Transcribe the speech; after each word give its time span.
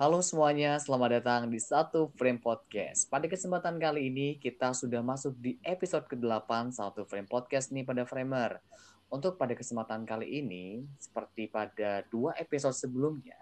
Halo 0.00 0.24
semuanya, 0.24 0.80
selamat 0.80 1.20
datang 1.20 1.42
di 1.52 1.60
Satu 1.60 2.08
Frame 2.16 2.40
Podcast. 2.40 3.04
Pada 3.12 3.28
kesempatan 3.28 3.76
kali 3.76 4.08
ini, 4.08 4.40
kita 4.40 4.72
sudah 4.72 5.04
masuk 5.04 5.36
di 5.36 5.60
episode 5.60 6.08
ke-8 6.08 6.72
Satu 6.72 7.04
Frame 7.04 7.28
Podcast 7.28 7.68
nih 7.68 7.84
pada 7.84 8.08
Framer. 8.08 8.64
Untuk 9.12 9.36
pada 9.36 9.52
kesempatan 9.52 10.08
kali 10.08 10.40
ini, 10.40 10.88
seperti 10.96 11.52
pada 11.52 12.00
dua 12.08 12.32
episode 12.40 12.72
sebelumnya, 12.72 13.36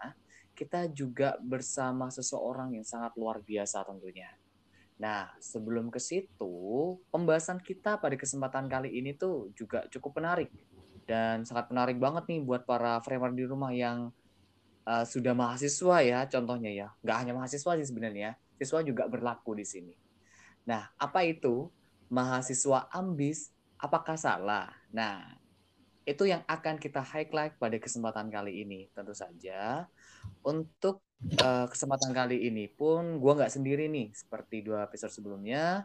kita 0.59 0.91
juga 0.91 1.39
bersama 1.39 2.11
seseorang 2.11 2.75
yang 2.75 2.83
sangat 2.83 3.15
luar 3.15 3.39
biasa 3.39 3.87
tentunya. 3.87 4.35
Nah, 4.99 5.31
sebelum 5.39 5.95
ke 5.95 6.03
situ, 6.03 6.99
pembahasan 7.15 7.63
kita 7.63 8.03
pada 8.03 8.19
kesempatan 8.19 8.67
kali 8.67 8.99
ini 8.99 9.15
tuh 9.15 9.55
juga 9.55 9.87
cukup 9.95 10.19
menarik. 10.19 10.51
Dan 11.07 11.47
sangat 11.47 11.71
menarik 11.71 12.03
banget 12.03 12.27
nih 12.27 12.43
buat 12.43 12.67
para 12.67 12.99
framer 13.07 13.31
di 13.31 13.47
rumah 13.47 13.71
yang 13.71 14.11
uh, 14.89 15.05
sudah 15.05 15.37
mahasiswa 15.37 15.97
ya 16.01 16.25
contohnya 16.25 16.73
ya. 16.73 16.89
Nggak 17.05 17.17
hanya 17.21 17.33
mahasiswa 17.37 17.73
sih 17.77 17.87
sebenarnya 17.87 18.41
siswa 18.57 18.81
juga 18.81 19.05
berlaku 19.07 19.53
di 19.61 19.69
sini. 19.69 19.95
Nah 20.65 20.89
apa 20.97 21.23
itu? 21.29 21.69
Mahasiswa 22.09 22.89
ambis 22.89 23.53
apakah 23.77 24.17
salah? 24.17 24.73
Nah 24.89 25.37
itu 26.09 26.25
yang 26.25 26.41
akan 26.49 26.81
kita 26.81 27.05
highlight 27.05 27.61
pada 27.61 27.77
kesempatan 27.77 28.33
kali 28.33 28.65
ini 28.65 28.89
tentu 28.97 29.13
saja. 29.13 29.85
Untuk 30.41 31.05
uh, 31.37 31.69
kesempatan 31.69 32.17
kali 32.17 32.49
ini 32.49 32.65
pun 32.73 33.21
gue 33.21 33.33
nggak 33.37 33.53
sendiri 33.53 33.93
nih 33.93 34.09
seperti 34.17 34.65
dua 34.65 34.89
episode 34.89 35.13
sebelumnya. 35.13 35.85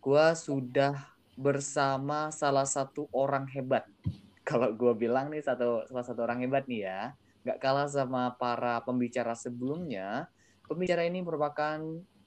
Gue 0.00 0.32
sudah 0.32 0.96
bersama 1.36 2.32
salah 2.32 2.64
satu 2.64 3.04
orang 3.12 3.44
hebat. 3.52 3.84
Kalau 4.48 4.72
gue 4.72 4.92
bilang 4.96 5.28
nih 5.28 5.44
satu 5.44 5.84
salah 5.92 6.04
satu 6.08 6.24
orang 6.24 6.40
hebat 6.40 6.64
nih 6.64 6.88
ya 6.88 7.00
Gak 7.44 7.60
kalah 7.60 7.84
sama 7.84 8.32
para 8.40 8.80
pembicara 8.80 9.36
sebelumnya, 9.36 10.32
pembicara 10.64 11.04
ini 11.04 11.20
merupakan 11.20 11.76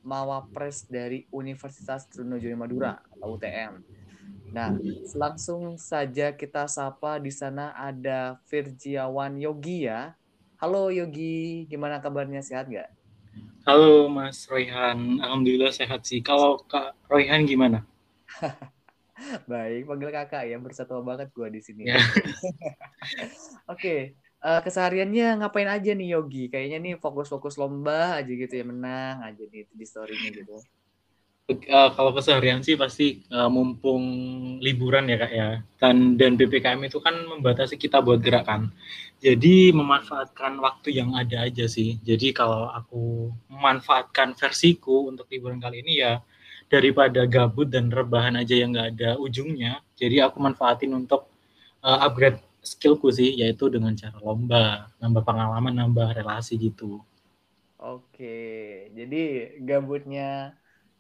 mawapres 0.05 0.85
dari 0.85 1.25
Universitas 1.33 2.05
Trunojoyo 2.13 2.53
Madura 2.53 3.01
atau 3.17 3.33
UTM. 3.33 3.81
Nah, 4.53 4.77
langsung 5.17 5.75
saja 5.81 6.37
kita 6.37 6.69
sapa 6.69 7.17
di 7.17 7.33
sana 7.33 7.73
ada 7.73 8.37
Virjiawan 8.45 9.41
Yogi 9.41 9.89
ya. 9.89 10.13
Halo 10.61 10.93
Yogi, 10.93 11.65
gimana 11.65 11.97
kabarnya 11.97 12.45
sehat 12.45 12.69
nggak? 12.69 12.89
Halo 13.65 14.05
Mas 14.07 14.45
Royhan, 14.45 15.17
Alhamdulillah 15.17 15.73
sehat 15.73 16.05
sih. 16.05 16.21
Kalau 16.21 16.61
Kak 16.69 16.93
Royhan 17.09 17.43
gimana? 17.43 17.83
Baik, 19.51 19.89
panggil 19.89 20.13
kakak 20.13 20.45
ya, 20.45 20.61
bersatu 20.61 21.01
banget 21.01 21.33
gua 21.33 21.49
di 21.49 21.59
sini. 21.59 21.89
Ya. 21.89 21.97
Oke, 23.73 24.15
uh, 24.43 24.61
kesehariannya 24.61 25.41
ngapain 25.41 25.69
aja 25.69 25.91
nih 25.93 26.17
Yogi? 26.17 26.49
Kayaknya 26.51 26.77
nih 26.83 26.93
fokus-fokus 26.97 27.57
lomba 27.57 28.21
aja 28.21 28.29
gitu 28.29 28.53
ya, 28.53 28.65
menang 28.65 29.23
aja 29.23 29.43
nih 29.47 29.65
di 29.69 29.85
story-nya 29.85 30.29
gitu. 30.33 30.57
Uh, 31.47 31.89
kalau 31.95 32.11
keseharian 32.11 32.59
sih 32.59 32.75
pasti 32.75 33.23
uh, 33.31 33.47
mumpung 33.47 34.03
liburan 34.59 35.07
ya 35.07 35.15
kak 35.15 35.31
ya 35.31 35.49
dan 35.79 36.19
dan 36.19 36.35
ppkm 36.35 36.91
itu 36.91 36.99
kan 36.99 37.15
membatasi 37.15 37.79
kita 37.79 38.03
buat 38.03 38.19
gerakan 38.19 38.67
jadi 39.23 39.71
memanfaatkan 39.71 40.59
waktu 40.59 40.99
yang 40.99 41.15
ada 41.15 41.47
aja 41.47 41.63
sih 41.71 42.03
jadi 42.03 42.35
kalau 42.35 42.67
aku 42.67 43.31
memanfaatkan 43.47 44.35
versiku 44.35 45.07
untuk 45.07 45.31
liburan 45.31 45.63
kali 45.63 45.87
ini 45.87 46.03
ya 46.03 46.19
daripada 46.67 47.23
gabut 47.23 47.71
dan 47.71 47.95
rebahan 47.95 48.35
aja 48.35 48.51
yang 48.51 48.75
nggak 48.75 48.99
ada 48.99 49.09
ujungnya 49.15 49.79
jadi 49.95 50.27
aku 50.27 50.43
manfaatin 50.43 50.91
untuk 50.99 51.31
uh, 51.79 52.03
upgrade 52.03 52.43
skillku 52.75 53.07
sih 53.15 53.39
yaitu 53.39 53.71
dengan 53.71 53.95
cara 53.95 54.19
lomba, 54.19 54.91
nambah 54.99 55.23
pengalaman, 55.23 55.71
nambah 55.71 56.11
relasi 56.11 56.59
gitu. 56.59 56.99
Oke, 57.79 58.89
jadi 58.91 59.53
gabutnya 59.63 60.57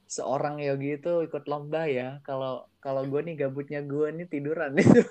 seorang 0.07 0.63
yogi 0.63 0.95
itu 0.95 1.27
ikut 1.27 1.43
lomba 1.51 1.89
ya. 1.89 2.23
Kalau 2.23 2.71
kalau 2.79 3.03
gue 3.03 3.19
nih 3.27 3.35
gabutnya 3.47 3.83
gue 3.83 4.07
nih 4.15 4.27
tiduran 4.31 4.77
itu 4.79 5.01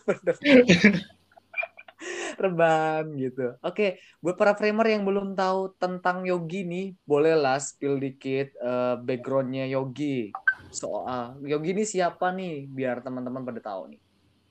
rebam 2.37 3.16
gitu. 3.16 3.56
Oke, 3.65 3.99
buat 4.21 4.37
para 4.37 4.53
framer 4.55 4.87
yang 4.93 5.03
belum 5.03 5.33
tahu 5.33 5.75
tentang 5.81 6.22
yogi 6.28 6.62
nih, 6.62 6.87
bolehlah 7.09 7.56
spill 7.59 7.97
dikit 7.97 8.53
uh, 8.61 9.00
backgroundnya 9.00 9.66
yogi. 9.66 10.31
Soal 10.71 11.41
yogi 11.43 11.72
ini 11.72 11.84
siapa 11.89 12.31
nih, 12.31 12.69
biar 12.69 13.00
teman-teman 13.00 13.43
pada 13.43 13.61
tahu 13.65 13.97
nih, 13.97 14.00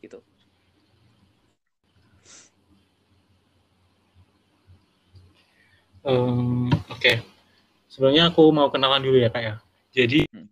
gitu. 0.01 0.19
Um, 6.05 6.69
Oke, 6.69 7.01
okay. 7.01 7.16
sebenarnya 7.89 8.29
aku 8.29 8.45
mau 8.53 8.69
kenalan 8.69 9.01
dulu 9.01 9.17
ya 9.17 9.33
kak 9.33 9.41
ya. 9.41 9.55
Jadi 9.89 10.29
hmm. 10.29 10.47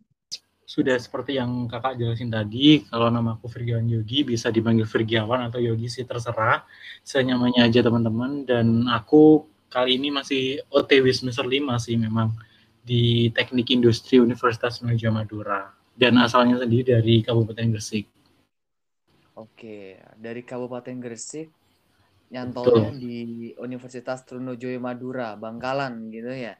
sudah 0.65 0.97
seperti 0.97 1.37
yang 1.37 1.69
kakak 1.69 2.01
jelasin 2.01 2.33
tadi, 2.33 2.81
kalau 2.89 3.13
nama 3.13 3.37
aku 3.37 3.45
Virgiawan 3.45 3.85
Yogi 3.85 4.25
bisa 4.25 4.49
dipanggil 4.49 4.89
Virgiawan 4.89 5.45
atau 5.45 5.61
Yogi 5.61 5.93
sih 5.93 6.09
terserah, 6.09 6.65
senyamannya 7.05 7.69
aja 7.69 7.85
teman-teman. 7.85 8.49
Dan 8.49 8.89
aku 8.89 9.45
kali 9.69 10.01
ini 10.01 10.09
masih 10.09 10.65
OTW 10.73 11.05
semester 11.13 11.45
5 11.45 11.77
sih 11.77 12.01
memang 12.01 12.33
di 12.81 13.29
Teknik 13.29 13.69
Industri 13.69 14.17
Universitas 14.17 14.81
Nusa 14.81 15.13
Madura 15.13 15.69
dan 15.93 16.17
asalnya 16.17 16.57
sendiri 16.57 16.97
dari 16.97 17.21
Kabupaten 17.21 17.77
Gresik. 17.77 18.09
Oke, 19.37 20.01
dari 20.17 20.41
Kabupaten 20.41 20.97
Gresik 20.97 21.53
nyantolnya 22.33 22.89
betul. 22.89 22.97
di 22.97 23.17
Universitas 23.61 24.25
Trunojoyo 24.25 24.81
Madura, 24.81 25.37
Bangkalan 25.37 26.09
gitu 26.09 26.33
ya. 26.33 26.57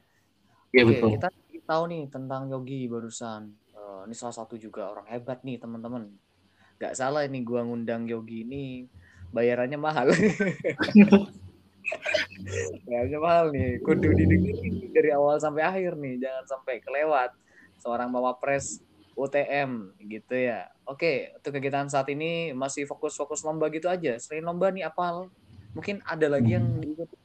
Iya 0.70 0.82
betul. 0.86 1.18
Kita 1.18 1.28
tahu 1.66 1.82
nih 1.90 2.02
tentang 2.12 2.46
Yogi 2.46 2.86
barusan. 2.86 3.50
Uh, 3.74 4.06
ini 4.06 4.14
salah 4.14 4.36
satu 4.36 4.54
juga 4.54 4.94
orang 4.94 5.10
hebat 5.10 5.42
nih 5.42 5.58
teman-teman. 5.58 6.06
Gak 6.78 6.94
salah 6.94 7.26
ini 7.26 7.42
gua 7.42 7.66
ngundang 7.66 8.06
Yogi 8.06 8.46
ini 8.46 8.86
bayarannya 9.34 9.78
mahal. 9.80 10.14
bayarannya 12.86 13.20
mahal 13.20 13.46
nih. 13.50 13.82
Kudu 13.82 14.14
didengerin 14.14 14.94
dari 14.94 15.10
awal 15.10 15.42
sampai 15.42 15.66
akhir 15.66 15.98
nih, 15.98 16.22
jangan 16.22 16.44
sampai 16.46 16.78
kelewat. 16.78 17.34
Seorang 17.82 18.14
pres 18.38 18.78
UTM 19.18 19.94
gitu 20.06 20.34
ya. 20.34 20.70
Oke, 20.84 21.32
untuk 21.38 21.54
kegiatan 21.54 21.88
saat 21.88 22.10
ini 22.10 22.52
masih 22.52 22.84
fokus-fokus 22.84 23.46
lomba 23.46 23.70
gitu 23.70 23.88
aja. 23.88 24.18
Selain 24.20 24.44
lomba 24.44 24.68
nih 24.74 24.86
apa 24.86 25.30
mungkin 25.74 26.00
ada 26.06 26.26
lagi 26.30 26.56
yang 26.56 26.66
diikuti 26.80 27.24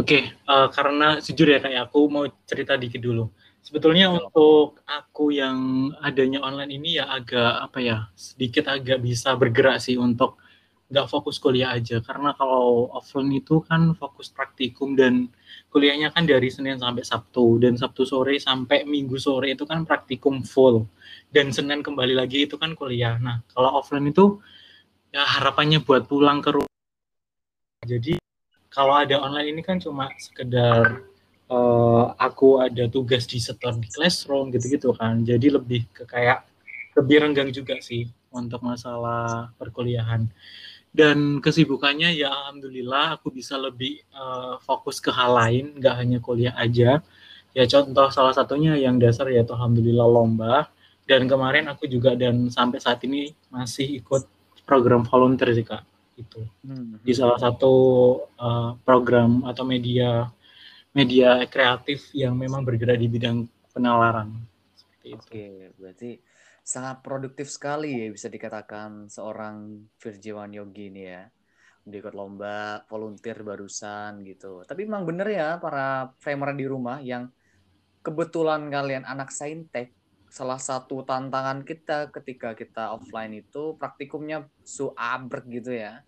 Oke, 0.00 0.16
okay, 0.16 0.22
uh, 0.48 0.64
eh, 0.64 0.68
karena 0.72 1.20
jujur 1.20 1.44
ya 1.44 1.60
kayak 1.60 1.92
aku 1.92 2.08
mau 2.08 2.24
cerita 2.48 2.72
dikit 2.80 3.04
dulu. 3.04 3.28
Sebetulnya 3.60 4.08
ya. 4.08 4.16
untuk 4.16 4.80
aku 4.88 5.28
yang 5.28 5.92
adanya 6.00 6.40
online 6.40 6.72
ini 6.72 6.96
ya 6.96 7.04
agak 7.04 7.68
apa 7.68 7.78
ya 7.84 7.96
sedikit 8.16 8.72
agak 8.72 9.04
bisa 9.04 9.36
bergerak 9.36 9.76
sih 9.76 10.00
untuk 10.00 10.40
nggak 10.88 11.04
fokus 11.04 11.36
kuliah 11.36 11.76
aja 11.76 12.00
karena 12.00 12.32
kalau 12.32 12.88
offline 12.96 13.30
itu 13.44 13.60
kan 13.62 13.92
fokus 13.94 14.32
praktikum 14.32 14.96
dan 14.96 15.28
kuliahnya 15.70 16.10
kan 16.10 16.24
dari 16.24 16.48
Senin 16.48 16.80
sampai 16.80 17.04
Sabtu 17.04 17.60
dan 17.62 17.76
Sabtu 17.76 18.02
sore 18.08 18.40
sampai 18.40 18.88
Minggu 18.88 19.20
sore 19.20 19.52
itu 19.52 19.68
kan 19.68 19.84
praktikum 19.84 20.40
full 20.42 20.88
dan 21.28 21.52
Senin 21.52 21.84
kembali 21.84 22.16
lagi 22.16 22.48
itu 22.48 22.56
kan 22.56 22.72
kuliah. 22.72 23.20
Nah 23.20 23.44
kalau 23.52 23.84
offline 23.84 24.08
itu 24.08 24.40
ya 25.12 25.28
harapannya 25.28 25.84
buat 25.84 26.08
pulang 26.08 26.40
ke 26.40 26.56
rumah 26.56 26.70
jadi 27.90 28.20
kalau 28.70 28.94
ada 28.94 29.18
online 29.18 29.58
ini 29.58 29.62
kan 29.66 29.82
cuma 29.82 30.06
sekedar 30.14 31.02
uh, 31.50 32.14
aku 32.14 32.62
ada 32.62 32.86
tugas 32.86 33.26
di 33.26 33.42
setor 33.42 33.74
di 33.76 33.90
classroom 33.90 34.54
gitu-gitu 34.54 34.94
kan. 34.94 35.26
Jadi 35.26 35.50
lebih 35.50 35.90
ke 35.90 36.06
kayak 36.06 36.46
lebih 36.94 37.26
renggang 37.26 37.50
juga 37.50 37.82
sih 37.82 38.06
untuk 38.30 38.62
masalah 38.62 39.50
perkuliahan. 39.58 40.30
Dan 40.90 41.38
kesibukannya 41.42 42.14
ya 42.14 42.30
alhamdulillah 42.30 43.18
aku 43.18 43.34
bisa 43.34 43.58
lebih 43.58 44.02
uh, 44.14 44.58
fokus 44.62 45.02
ke 45.02 45.10
hal 45.10 45.34
lain, 45.34 45.74
nggak 45.78 45.94
hanya 45.98 46.18
kuliah 46.22 46.54
aja. 46.54 47.02
Ya 47.50 47.64
contoh 47.66 48.06
salah 48.14 48.30
satunya 48.30 48.78
yang 48.78 49.02
dasar 49.02 49.26
ya 49.34 49.42
alhamdulillah 49.42 50.06
lomba. 50.06 50.70
Dan 51.10 51.26
kemarin 51.26 51.66
aku 51.66 51.90
juga 51.90 52.14
dan 52.14 52.54
sampai 52.54 52.78
saat 52.78 53.02
ini 53.02 53.34
masih 53.50 53.98
ikut 53.98 54.30
program 54.62 55.02
volunteer 55.02 55.50
sih 55.58 55.66
kak 55.66 55.89
itu 56.20 56.42
hmm. 56.66 57.00
di 57.00 57.12
salah 57.16 57.40
satu 57.40 57.74
uh, 58.36 58.76
program 58.84 59.44
atau 59.48 59.64
media 59.64 60.28
media 60.92 61.42
kreatif 61.48 62.12
yang 62.12 62.36
memang 62.36 62.66
bergerak 62.66 62.98
di 62.98 63.08
bidang 63.08 63.46
penalaran 63.70 64.50
Oke, 65.08 65.72
berarti 65.80 66.20
sangat 66.60 67.00
produktif 67.00 67.48
sekali 67.48 68.04
ya 68.04 68.06
bisa 68.12 68.28
dikatakan 68.28 69.08
seorang 69.08 69.88
Virjiwan 69.96 70.52
Yogi 70.52 70.92
ini 70.92 71.04
ya. 71.08 71.24
Ikut 71.90 72.14
lomba, 72.14 72.84
volunteer 72.86 73.40
barusan 73.40 74.20
gitu. 74.22 74.62
Tapi 74.68 74.84
memang 74.84 75.08
bener 75.08 75.26
ya 75.32 75.48
para 75.56 76.12
framer 76.20 76.52
di 76.54 76.68
rumah 76.68 77.00
yang 77.00 77.32
kebetulan 78.04 78.68
kalian 78.68 79.02
anak 79.08 79.32
saintek, 79.32 79.90
salah 80.28 80.60
satu 80.60 81.02
tantangan 81.02 81.64
kita 81.66 82.12
ketika 82.14 82.54
kita 82.54 82.94
offline 82.94 83.40
itu 83.42 83.74
praktikumnya 83.80 84.46
su 84.62 84.92
abrek 84.94 85.48
gitu 85.50 85.74
ya 85.74 86.04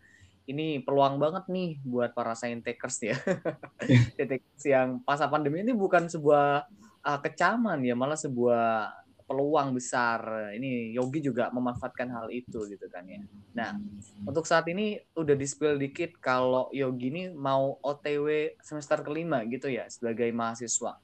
ini 0.46 0.82
peluang 0.82 1.22
banget 1.22 1.46
nih 1.46 1.78
buat 1.86 2.10
para 2.12 2.34
saintekers 2.34 2.98
ya. 3.02 3.16
Saintekers 4.18 4.64
yang 4.66 4.98
masa 5.06 5.30
pandemi 5.30 5.62
ini 5.62 5.70
bukan 5.70 6.10
sebuah 6.10 6.66
uh, 7.06 7.18
kecaman 7.22 7.78
ya, 7.86 7.94
malah 7.94 8.18
sebuah 8.18 8.90
peluang 9.32 9.72
besar. 9.72 10.52
Ini 10.52 10.92
Yogi 10.92 11.24
juga 11.24 11.48
memanfaatkan 11.54 12.10
hal 12.10 12.28
itu 12.28 12.68
gitu 12.68 12.86
kan 12.92 13.06
ya. 13.08 13.22
Nah, 13.56 13.78
untuk 14.28 14.44
saat 14.44 14.68
ini 14.68 15.00
udah 15.16 15.32
di-spill 15.32 15.80
dikit 15.80 16.18
kalau 16.20 16.68
Yogi 16.74 17.08
ini 17.08 17.22
mau 17.32 17.80
OTW 17.80 18.58
semester 18.60 19.00
kelima 19.00 19.46
gitu 19.48 19.70
ya 19.72 19.88
sebagai 19.88 20.28
mahasiswa. 20.34 20.98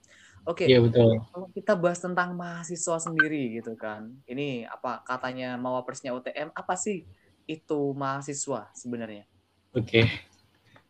Oke. 0.45 0.65
Okay. 0.65 0.77
Iya 0.77 0.85
betul. 0.85 1.21
Kalau 1.29 1.49
kita 1.53 1.73
bahas 1.77 2.01
tentang 2.01 2.37
mahasiswa 2.37 2.97
sendiri 3.01 3.59
gitu 3.59 3.75
kan. 3.75 4.13
Ini 4.29 4.69
apa 4.69 5.01
katanya 5.03 5.57
mawapresnya 5.57 6.13
UTM 6.13 6.53
apa 6.53 6.75
sih 6.77 7.05
itu 7.49 7.97
mahasiswa 7.97 8.69
sebenarnya? 8.77 9.25
Oke. 9.73 10.05
Okay. 10.05 10.07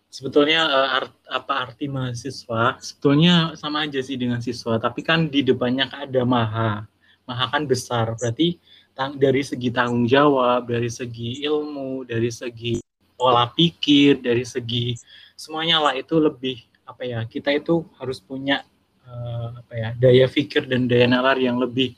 Sebetulnya 0.08 0.64
uh, 0.66 0.96
art, 0.98 1.12
apa 1.28 1.68
arti 1.68 1.86
mahasiswa? 1.86 2.80
Sebetulnya 2.80 3.54
sama 3.54 3.86
aja 3.86 4.00
sih 4.00 4.16
dengan 4.16 4.40
siswa, 4.40 4.80
tapi 4.80 5.04
kan 5.04 5.28
di 5.30 5.46
depannya 5.46 5.86
ada 5.92 6.24
maha. 6.26 6.88
Maha 7.28 7.44
kan 7.52 7.68
besar, 7.68 8.16
berarti 8.16 8.56
tang 8.96 9.20
dari 9.20 9.44
segi 9.44 9.68
tanggung 9.68 10.08
jawab, 10.08 10.66
dari 10.66 10.88
segi 10.88 11.44
ilmu, 11.44 12.08
dari 12.08 12.32
segi 12.32 12.80
pola 13.14 13.52
pikir, 13.52 14.24
dari 14.24 14.48
segi 14.48 14.96
semuanya 15.36 15.78
lah 15.78 15.94
itu 15.94 16.16
lebih 16.16 16.56
apa 16.88 17.04
ya? 17.04 17.20
Kita 17.28 17.52
itu 17.52 17.84
harus 18.00 18.16
punya 18.18 18.64
uh, 19.04 19.60
apa 19.60 19.72
ya 19.76 19.88
daya 19.92 20.24
pikir 20.24 20.64
dan 20.64 20.88
daya 20.88 21.04
nalar 21.04 21.36
yang 21.36 21.60
lebih 21.60 21.92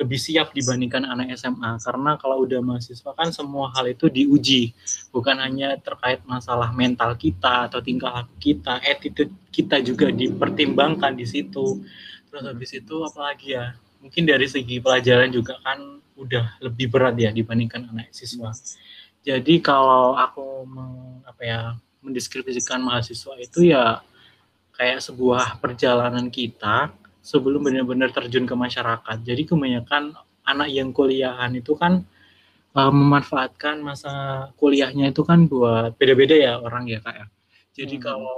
lebih 0.00 0.16
siap 0.16 0.56
dibandingkan 0.56 1.04
anak 1.04 1.36
SMA 1.36 1.76
karena 1.84 2.16
kalau 2.16 2.48
udah 2.48 2.64
mahasiswa 2.64 3.12
kan 3.12 3.28
semua 3.28 3.68
hal 3.76 3.84
itu 3.84 4.08
diuji. 4.08 4.72
Bukan 5.12 5.36
hanya 5.36 5.76
terkait 5.76 6.24
masalah 6.24 6.72
mental 6.72 7.12
kita 7.20 7.68
atau 7.68 7.84
tingkah 7.84 8.08
laku 8.08 8.32
kita 8.40 8.80
attitude 8.80 9.28
kita 9.52 9.84
juga 9.84 10.08
dipertimbangkan 10.08 11.12
di 11.12 11.28
situ. 11.28 11.84
Terus 12.32 12.42
habis 12.48 12.72
itu 12.72 12.96
apalagi 13.04 13.60
ya 13.60 13.76
mungkin 14.00 14.24
dari 14.24 14.48
segi 14.48 14.80
pelajaran 14.80 15.28
juga 15.28 15.60
kan 15.60 16.00
udah 16.16 16.64
lebih 16.64 16.88
berat 16.88 17.20
ya 17.20 17.28
dibandingkan 17.28 17.92
anak 17.92 18.08
siswa. 18.16 18.56
Jadi 19.20 19.60
kalau 19.60 20.16
aku 20.16 20.64
meng, 20.64 21.20
apa 21.28 21.42
ya 21.44 21.60
mendeskripsikan 22.00 22.80
mahasiswa 22.80 23.36
itu 23.36 23.68
ya 23.68 24.00
kayak 24.80 25.04
sebuah 25.04 25.60
perjalanan 25.60 26.32
kita 26.32 26.88
sebelum 27.20 27.64
benar-benar 27.64 28.10
terjun 28.12 28.48
ke 28.48 28.56
masyarakat. 28.56 29.16
Jadi 29.24 29.42
kebanyakan 29.44 30.16
anak 30.44 30.68
yang 30.72 30.90
kuliahan 30.90 31.52
itu 31.54 31.76
kan 31.76 32.02
uh, 32.74 32.92
memanfaatkan 32.92 33.80
masa 33.84 34.12
kuliahnya 34.56 35.12
itu 35.12 35.22
kan 35.22 35.46
buat 35.46 35.94
beda-beda 36.00 36.34
ya 36.36 36.52
orang 36.58 36.88
ya 36.88 36.98
kak 37.04 37.14
ya. 37.14 37.26
Jadi 37.76 37.96
hmm. 38.00 38.04
kalau 38.04 38.36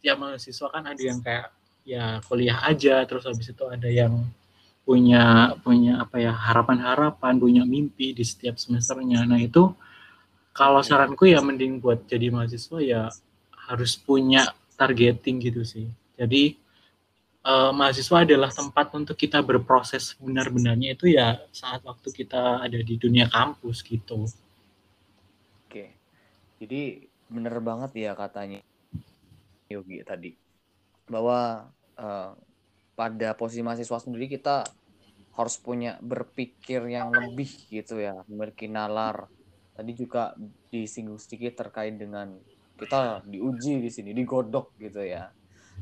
ya 0.00 0.14
mahasiswa 0.16 0.68
kan 0.72 0.84
ada 0.88 1.02
yang 1.02 1.20
kayak 1.20 1.52
ya 1.84 2.22
kuliah 2.24 2.58
aja, 2.64 3.04
terus 3.04 3.26
habis 3.26 3.50
itu 3.50 3.64
ada 3.66 3.88
yang 3.90 4.24
punya 4.86 5.54
punya 5.60 6.02
apa 6.02 6.16
ya 6.18 6.32
harapan-harapan, 6.32 7.34
punya 7.36 7.62
mimpi 7.66 8.16
di 8.16 8.24
setiap 8.24 8.56
semesternya. 8.56 9.26
Nah 9.26 9.40
itu 9.42 9.74
kalau 10.54 10.80
saranku 10.82 11.30
ya 11.30 11.40
mending 11.40 11.80
buat 11.80 12.04
jadi 12.04 12.32
mahasiswa 12.32 12.78
ya 12.82 13.02
harus 13.70 13.94
punya 13.96 14.50
targeting 14.74 15.38
gitu 15.40 15.62
sih. 15.62 15.86
Jadi 16.16 16.59
uh, 17.44 17.72
mahasiswa 17.72 18.24
adalah 18.24 18.50
tempat 18.52 18.92
untuk 18.96 19.16
kita 19.16 19.40
berproses 19.40 20.16
benar-benarnya 20.20 20.96
itu 20.96 21.12
ya 21.12 21.40
saat 21.52 21.84
waktu 21.84 22.08
kita 22.12 22.64
ada 22.64 22.78
di 22.80 22.94
dunia 22.96 23.28
kampus 23.28 23.84
gitu. 23.84 24.28
Oke, 25.68 25.94
jadi 26.60 27.06
benar 27.30 27.62
banget 27.62 28.10
ya 28.10 28.12
katanya 28.18 28.58
Yogi 29.70 30.02
tadi 30.02 30.34
bahwa 31.06 31.70
uh, 31.94 32.34
pada 32.98 33.32
posisi 33.38 33.62
mahasiswa 33.62 33.98
sendiri 34.02 34.26
kita 34.26 34.66
harus 35.34 35.56
punya 35.56 35.96
berpikir 36.02 36.84
yang 36.90 37.08
lebih 37.14 37.48
gitu 37.70 37.96
ya, 37.96 38.20
memiliki 38.28 38.68
nalar. 38.68 39.30
Tadi 39.72 39.96
juga 39.96 40.36
disinggung 40.68 41.16
sedikit 41.16 41.64
terkait 41.64 41.96
dengan 41.96 42.36
kita 42.76 43.24
diuji 43.24 43.80
di 43.80 43.88
sini, 43.88 44.12
digodok 44.12 44.76
gitu 44.76 45.00
ya. 45.00 45.32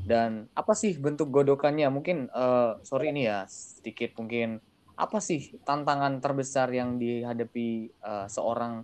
Dan 0.05 0.49
apa 0.55 0.73
sih 0.73 0.95
bentuk 0.97 1.29
godokannya? 1.29 1.87
Mungkin 1.91 2.31
uh, 2.33 2.81
sorry 2.81 3.13
ini 3.13 3.29
ya 3.29 3.45
sedikit 3.49 4.15
mungkin 4.17 4.59
apa 4.99 5.23
sih 5.23 5.55
tantangan 5.63 6.19
terbesar 6.19 6.67
yang 6.75 6.99
dihadapi 6.99 7.93
uh, 8.03 8.27
seorang 8.27 8.83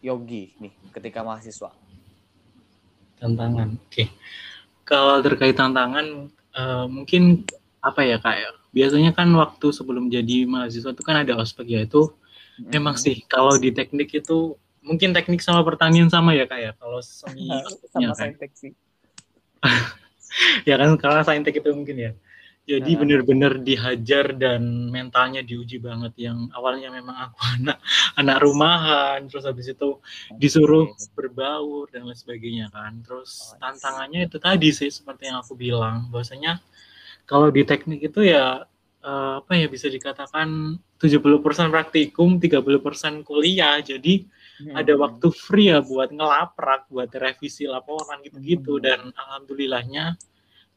yogi 0.00 0.56
nih 0.60 0.72
ketika 0.94 1.20
mahasiswa? 1.20 1.72
Tantangan, 3.20 3.76
oke. 3.76 3.88
Okay. 3.92 4.08
Kalau 4.84 5.20
terkait 5.24 5.56
tantangan, 5.56 6.28
uh, 6.56 6.86
mungkin 6.88 7.44
apa 7.80 8.04
ya 8.04 8.16
kak 8.20 8.36
ya? 8.36 8.50
Biasanya 8.74 9.12
kan 9.12 9.28
waktu 9.36 9.72
sebelum 9.72 10.08
jadi 10.12 10.44
mahasiswa 10.48 10.92
itu 10.92 11.02
kan 11.04 11.24
ada 11.24 11.36
ospek 11.38 11.68
ya 11.68 11.80
itu 11.84 12.10
mm-hmm. 12.10 12.70
memang 12.74 12.96
sih 12.98 13.22
kalau 13.28 13.56
di 13.56 13.70
teknik 13.70 14.10
itu 14.12 14.58
mungkin 14.84 15.16
teknik 15.16 15.40
sama 15.40 15.64
pertanian 15.64 16.12
sama 16.12 16.36
ya 16.36 16.44
kak 16.44 16.60
ya 16.60 16.72
kalau 16.76 17.00
semi 17.00 17.48
sama 17.92 18.12
saintek 18.12 18.52
sih 18.52 18.72
ya 20.68 20.74
kan 20.80 20.96
kalau 20.98 21.22
saintek 21.22 21.60
itu 21.60 21.70
mungkin 21.72 21.96
ya. 21.98 22.12
Jadi 22.64 22.96
nah. 22.96 23.00
benar-benar 23.04 23.52
dihajar 23.60 24.32
dan 24.40 24.88
mentalnya 24.88 25.44
diuji 25.44 25.84
banget. 25.84 26.16
Yang 26.16 26.48
awalnya 26.56 26.88
memang 26.88 27.16
aku 27.28 27.38
anak 27.60 27.78
anak 28.16 28.38
rumahan 28.40 29.20
terus 29.28 29.44
habis 29.44 29.68
itu 29.68 30.00
disuruh 30.40 30.88
berbaur 31.12 31.92
dan 31.92 32.08
lain 32.08 32.16
sebagainya 32.16 32.72
kan. 32.72 33.04
Terus 33.04 33.52
oh, 33.52 33.60
tantangannya 33.60 34.24
itu 34.24 34.40
tadi 34.40 34.72
sih 34.72 34.88
seperti 34.88 35.28
yang 35.28 35.44
aku 35.44 35.52
bilang. 35.52 36.08
Bahwasanya 36.08 36.64
kalau 37.28 37.52
di 37.52 37.68
teknik 37.68 38.00
itu 38.00 38.24
ya 38.24 38.64
uh, 39.04 39.44
apa 39.44 39.52
ya 39.60 39.68
bisa 39.68 39.92
dikatakan 39.92 40.80
70% 40.96 41.68
praktikum 41.68 42.40
30% 42.40 43.28
kuliah. 43.28 43.76
Jadi 43.84 44.24
hmm. 44.60 44.74
ada 44.76 44.92
waktu 44.94 45.26
free 45.32 45.72
ya 45.72 45.82
buat 45.82 46.14
ngelaprak, 46.14 46.90
buat 46.92 47.10
revisi 47.10 47.66
laporan 47.66 48.20
gitu-gitu. 48.22 48.78
Hmm. 48.78 48.84
dan 48.84 49.00
alhamdulillahnya 49.14 50.14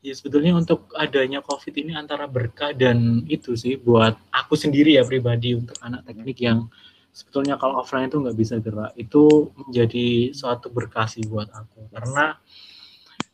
ya 0.06 0.14
sebetulnya 0.14 0.54
untuk 0.56 0.94
adanya 0.94 1.42
COVID 1.42 1.74
ini 1.74 1.98
antara 1.98 2.30
berkah 2.30 2.72
dan 2.72 3.26
itu 3.28 3.58
sih 3.58 3.76
buat 3.82 4.14
aku 4.30 4.54
sendiri 4.54 4.96
ya 4.96 5.04
pribadi 5.04 5.58
untuk 5.58 5.76
anak 5.82 6.06
teknik 6.06 6.38
yang 6.38 6.70
sebetulnya 7.10 7.58
kalau 7.58 7.82
offline 7.82 8.08
itu 8.08 8.22
nggak 8.22 8.38
bisa 8.38 8.56
gerak. 8.62 8.94
Itu 8.94 9.52
menjadi 9.58 10.32
suatu 10.38 10.70
berkah 10.70 11.10
sih 11.10 11.26
buat 11.26 11.50
aku. 11.50 11.90
Karena 11.90 12.38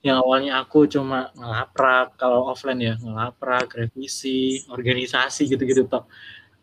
yang 0.04 0.20
awalnya 0.20 0.60
aku 0.60 0.84
cuma 0.92 1.32
ngelaprak 1.32 2.20
kalau 2.20 2.52
offline 2.52 2.80
ya 2.84 2.96
ngelaprak 3.00 3.72
revisi 3.72 4.60
organisasi 4.68 5.48
gitu-gitu 5.48 5.88
toh 5.88 6.04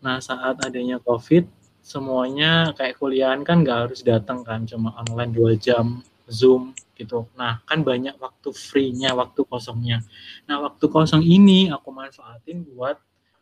nah 0.04 0.20
saat 0.20 0.60
adanya 0.60 1.00
covid 1.00 1.48
semuanya 1.80 2.76
kayak 2.76 3.00
kuliahan 3.00 3.40
kan 3.42 3.64
nggak 3.64 3.88
harus 3.88 4.00
datang 4.04 4.44
kan 4.44 4.68
cuma 4.68 4.94
online 5.00 5.32
dua 5.32 5.52
jam 5.56 6.04
zoom 6.30 6.76
gitu. 6.94 7.26
Nah 7.34 7.64
kan 7.66 7.82
banyak 7.82 8.16
waktu 8.20 8.52
free-nya 8.52 9.16
waktu 9.16 9.42
kosongnya. 9.48 10.04
Nah 10.46 10.60
waktu 10.62 10.84
kosong 10.86 11.24
ini 11.24 11.72
aku 11.72 11.88
manfaatin 11.90 12.62
buat 12.68 13.00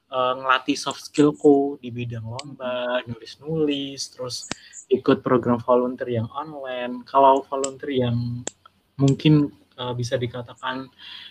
uh, 0.08 0.34
ngelatih 0.38 0.78
soft 0.78 1.10
skillku 1.10 1.76
di 1.82 1.90
bidang 1.92 2.24
lomba 2.24 3.02
nulis-nulis 3.04 4.14
terus 4.14 4.48
ikut 4.88 5.20
program 5.20 5.60
volunteer 5.60 6.22
yang 6.24 6.28
online. 6.32 7.04
Kalau 7.04 7.44
volunteer 7.44 8.08
yang 8.08 8.46
mungkin 8.96 9.52
uh, 9.76 9.92
bisa 9.92 10.16
dikatakan 10.16 10.88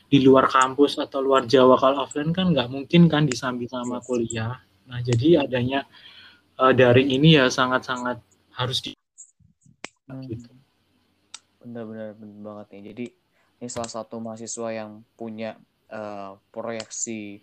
di 0.07 0.23
luar 0.23 0.47
kampus 0.47 1.01
atau 1.01 1.19
luar 1.19 1.49
Jawa 1.49 1.75
kalau 1.75 2.05
offline 2.05 2.31
kan 2.31 2.53
nggak 2.53 2.69
mungkin 2.69 3.09
kan 3.11 3.25
disambi 3.25 3.65
sama 3.65 3.99
kuliah. 4.05 4.55
Nah 4.87 4.99
jadi 5.03 5.43
adanya 5.43 5.83
uh, 6.57 6.73
daring 6.73 7.09
ini 7.13 7.37
ya 7.37 7.47
sangat-sangat 7.47 8.19
harus 8.57 8.81
di 8.81 8.91
gitu. 10.25 10.49
Benar-benar 11.61 12.15
benar 12.17 12.39
banget 12.41 12.67
nih. 12.73 12.83
Jadi 12.93 13.05
ini 13.57 13.67
salah 13.69 13.91
satu 13.91 14.21
mahasiswa 14.21 14.69
yang 14.73 15.03
punya 15.17 15.57
uh, 15.91 16.37
proyeksi 16.49 17.41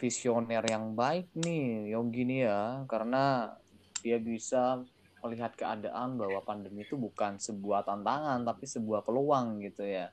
visioner 0.00 0.64
yang 0.64 0.96
baik 0.96 1.28
nih 1.36 1.92
Yogi 1.92 2.24
nih 2.24 2.40
ya 2.48 2.88
karena 2.88 3.52
dia 4.00 4.16
bisa 4.16 4.80
melihat 5.20 5.52
keadaan 5.52 6.16
bahwa 6.16 6.40
pandemi 6.40 6.88
itu 6.88 6.96
bukan 6.96 7.36
sebuah 7.36 7.84
tantangan 7.84 8.40
tapi 8.40 8.64
sebuah 8.64 9.04
peluang 9.04 9.60
gitu 9.60 9.84
ya. 9.84 10.08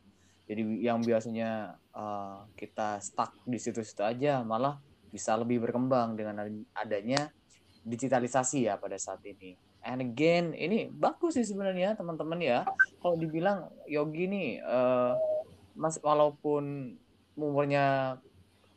Jadi 0.48 0.84
yang 0.84 1.04
biasanya 1.04 1.76
uh, 1.92 2.48
kita 2.56 3.04
stuck 3.04 3.36
di 3.44 3.60
situ-situ 3.60 4.04
aja 4.04 4.44
malah 4.44 4.80
bisa 5.12 5.36
lebih 5.40 5.64
berkembang 5.64 6.16
dengan 6.20 6.48
adanya 6.76 7.32
digitalisasi 7.88 8.68
ya 8.68 8.76
pada 8.76 9.00
saat 9.00 9.24
ini. 9.24 9.56
And 9.88 10.04
again, 10.04 10.52
ini 10.52 10.92
bagus 10.92 11.40
sih 11.40 11.48
sebenarnya 11.48 11.96
teman-teman 11.96 12.44
ya. 12.44 12.68
Kalau 13.00 13.16
dibilang 13.16 13.72
Yogi 13.88 14.28
nih, 14.28 14.50
uh, 14.60 15.16
mas 15.80 15.96
walaupun 16.04 16.98
umurnya 17.40 18.20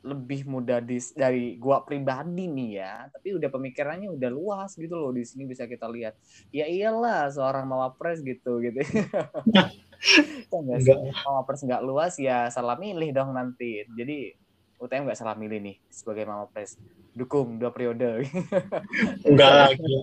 lebih 0.01 0.49
mudah 0.49 0.81
di, 0.81 0.97
dari 1.13 1.59
gua 1.61 1.83
pribadi 1.85 2.49
nih 2.49 2.69
ya, 2.79 2.93
tapi 3.11 3.37
udah 3.37 3.49
pemikirannya 3.53 4.09
udah 4.09 4.29
luas 4.33 4.73
gitu 4.73 4.97
loh 4.97 5.11
di 5.13 5.27
sini 5.27 5.43
bisa 5.45 5.67
kita 5.67 5.85
lihat. 5.91 6.15
Ya 6.49 6.65
iyalah 6.65 7.27
seorang 7.29 7.67
mawapres 7.67 8.23
gitu 8.23 8.63
gitu. 8.63 8.79
Enggak 10.55 10.97
mawapres 11.27 11.61
nggak 11.61 11.83
luas 11.85 12.17
ya 12.17 12.47
salah 12.49 12.79
milih 12.79 13.13
dong 13.13 13.35
nanti. 13.35 13.85
Jadi 13.93 14.33
UTM 14.81 15.05
nggak 15.05 15.19
salah 15.21 15.37
milih 15.37 15.61
nih 15.61 15.77
sebagai 15.93 16.25
mawapres. 16.25 16.81
Dukung 17.13 17.61
dua 17.61 17.69
periode. 17.69 18.25
enggak 19.29 19.51
lagi. 19.53 19.95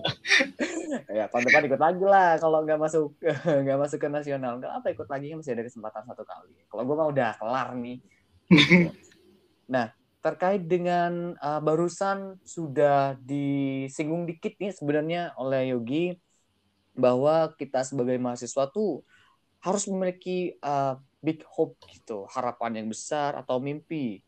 ya 1.19 1.27
tahun 1.27 1.43
depan 1.51 1.63
ikut 1.67 1.81
lagi 1.83 2.05
lah 2.07 2.39
kalau 2.39 2.63
nggak 2.63 2.79
masuk 2.79 3.11
nggak 3.67 3.77
masuk 3.77 3.99
ke 3.99 4.07
nasional 4.07 4.57
nggak 4.57 4.71
apa 4.71 4.87
ikut 4.95 5.07
lagi 5.11 5.35
masih 5.35 5.51
ada 5.51 5.67
kesempatan 5.67 6.07
satu 6.07 6.23
kali. 6.23 6.55
Kalau 6.71 6.83
gue 6.87 6.95
mah 6.95 7.07
udah 7.11 7.29
kelar 7.35 7.69
nih. 7.75 7.99
Nah, 9.67 9.91
terkait 10.23 10.63
dengan 10.63 11.35
uh, 11.43 11.59
barusan 11.59 12.39
sudah 12.47 13.19
disinggung 13.19 14.23
dikit 14.23 14.55
nih 14.57 14.71
sebenarnya 14.71 15.35
oleh 15.35 15.75
Yogi 15.75 16.15
bahwa 16.95 17.51
kita 17.55 17.83
sebagai 17.83 18.15
mahasiswa 18.15 18.67
tuh 18.71 19.03
harus 19.59 19.83
memiliki 19.91 20.55
uh, 20.63 20.95
big 21.19 21.43
hope 21.51 21.75
gitu, 21.91 22.23
harapan 22.31 22.83
yang 22.83 22.87
besar 22.87 23.35
atau 23.35 23.59
mimpi 23.59 24.23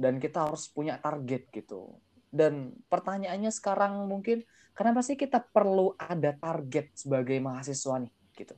dan 0.00 0.16
kita 0.16 0.48
harus 0.48 0.64
punya 0.72 0.96
target 0.96 1.52
gitu. 1.52 2.00
Dan 2.32 2.72
pertanyaannya 2.88 3.52
sekarang 3.52 4.08
mungkin 4.08 4.40
kenapa 4.72 5.04
sih 5.04 5.20
kita 5.20 5.44
perlu 5.44 5.92
ada 6.00 6.32
target 6.32 6.96
sebagai 6.96 7.36
mahasiswa 7.36 8.00
nih 8.00 8.12
gitu? 8.32 8.56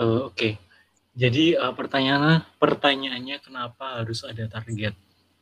Uh, 0.00 0.32
Oke, 0.32 0.32
okay. 0.32 0.52
Jadi 1.20 1.58
uh, 1.58 1.74
pertanyaan 1.76 2.46
pertanyaannya 2.56 3.42
kenapa 3.44 4.00
harus 4.00 4.22
ada 4.24 4.46
target? 4.46 4.94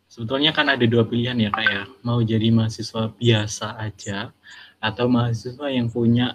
Sebetulnya 0.09 0.57
kan 0.57 0.73
ada 0.73 0.83
dua 0.89 1.05
pilihan 1.05 1.37
ya 1.37 1.53
kak 1.53 1.67
ya, 1.69 1.85
mau 2.01 2.19
jadi 2.25 2.49
mahasiswa 2.49 3.13
biasa 3.13 3.77
aja 3.77 4.33
atau 4.81 5.07
mahasiswa 5.07 5.69
yang 5.69 5.93
punya 5.93 6.35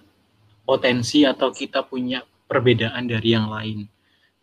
potensi 0.62 1.26
atau 1.26 1.50
kita 1.50 1.82
punya 1.82 2.22
perbedaan 2.46 3.10
dari 3.10 3.34
yang 3.34 3.50
lain. 3.50 3.90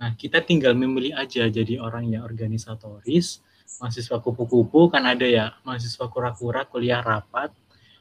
Nah 0.01 0.17
kita 0.17 0.41
tinggal 0.41 0.73
memilih 0.73 1.13
aja 1.13 1.45
jadi 1.47 1.77
orang 1.77 2.09
yang 2.09 2.25
organisatoris, 2.25 3.45
mahasiswa 3.79 4.17
kupu-kupu 4.19 4.89
kan 4.89 5.05
ada 5.05 5.29
ya, 5.29 5.53
mahasiswa 5.61 6.09
kura-kura 6.09 6.65
kuliah 6.65 7.05
rapat, 7.05 7.53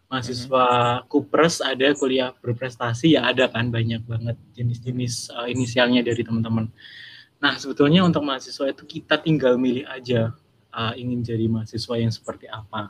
mahasiswa 0.10 0.66
kupres 1.06 1.62
ada 1.62 1.94
kuliah 1.94 2.34
berprestasi 2.34 3.20
ya 3.20 3.30
ada 3.30 3.46
kan 3.52 3.70
banyak 3.70 4.02
banget 4.08 4.40
jenis-jenis 4.58 5.30
uh, 5.36 5.46
inisialnya 5.46 6.02
dari 6.02 6.26
teman-teman. 6.26 6.72
Nah 7.44 7.54
sebetulnya 7.60 8.02
untuk 8.02 8.26
mahasiswa 8.26 8.72
itu 8.72 8.84
kita 8.88 9.22
tinggal 9.22 9.60
milih 9.60 9.86
aja 9.86 10.34
uh, 10.74 10.94
ingin 10.98 11.22
jadi 11.22 11.46
mahasiswa 11.46 11.96
yang 12.00 12.10
seperti 12.10 12.50
apa. 12.50 12.90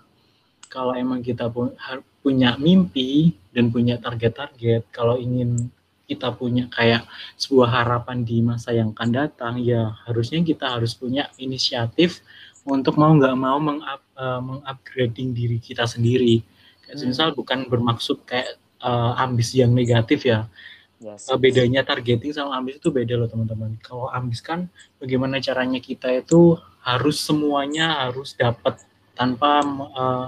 Kalau 0.70 0.94
emang 0.94 1.26
kita 1.26 1.50
pu 1.50 1.74
punya 2.22 2.56
mimpi 2.62 3.34
dan 3.50 3.74
punya 3.74 3.98
target-target, 3.98 4.92
kalau 4.94 5.18
ingin 5.18 5.72
kita 6.10 6.34
punya 6.34 6.66
kayak 6.74 7.06
sebuah 7.38 7.70
harapan 7.70 8.26
di 8.26 8.42
masa 8.42 8.74
yang 8.74 8.98
akan 8.98 9.10
datang, 9.14 9.62
ya 9.62 9.94
harusnya 10.10 10.42
kita 10.42 10.66
harus 10.74 10.98
punya 10.98 11.30
inisiatif 11.38 12.26
untuk 12.66 12.98
mau 12.98 13.14
nggak 13.14 13.38
mau 13.38 13.62
mengupgrading 13.62 15.30
uh, 15.30 15.36
diri 15.38 15.58
kita 15.62 15.86
sendiri 15.86 16.42
Kayak 16.90 17.06
hmm. 17.06 17.10
misal 17.14 17.30
bukan 17.38 17.60
bermaksud 17.70 18.26
kayak 18.26 18.58
uh, 18.82 19.14
ambis 19.22 19.54
yang 19.54 19.70
negatif 19.70 20.26
ya. 20.26 20.50
Yes, 20.98 21.30
uh, 21.30 21.38
bedanya 21.38 21.86
targeting 21.86 22.34
sama 22.34 22.58
ambis 22.58 22.82
itu 22.82 22.90
beda 22.90 23.14
loh 23.14 23.30
teman-teman. 23.30 23.78
Kalau 23.86 24.10
ambis 24.10 24.42
kan 24.42 24.66
bagaimana 24.98 25.38
caranya 25.38 25.78
kita 25.78 26.10
itu 26.10 26.58
harus 26.82 27.22
semuanya 27.22 28.10
harus 28.10 28.34
dapat 28.34 28.82
tanpa 29.14 29.62
uh, 29.94 30.28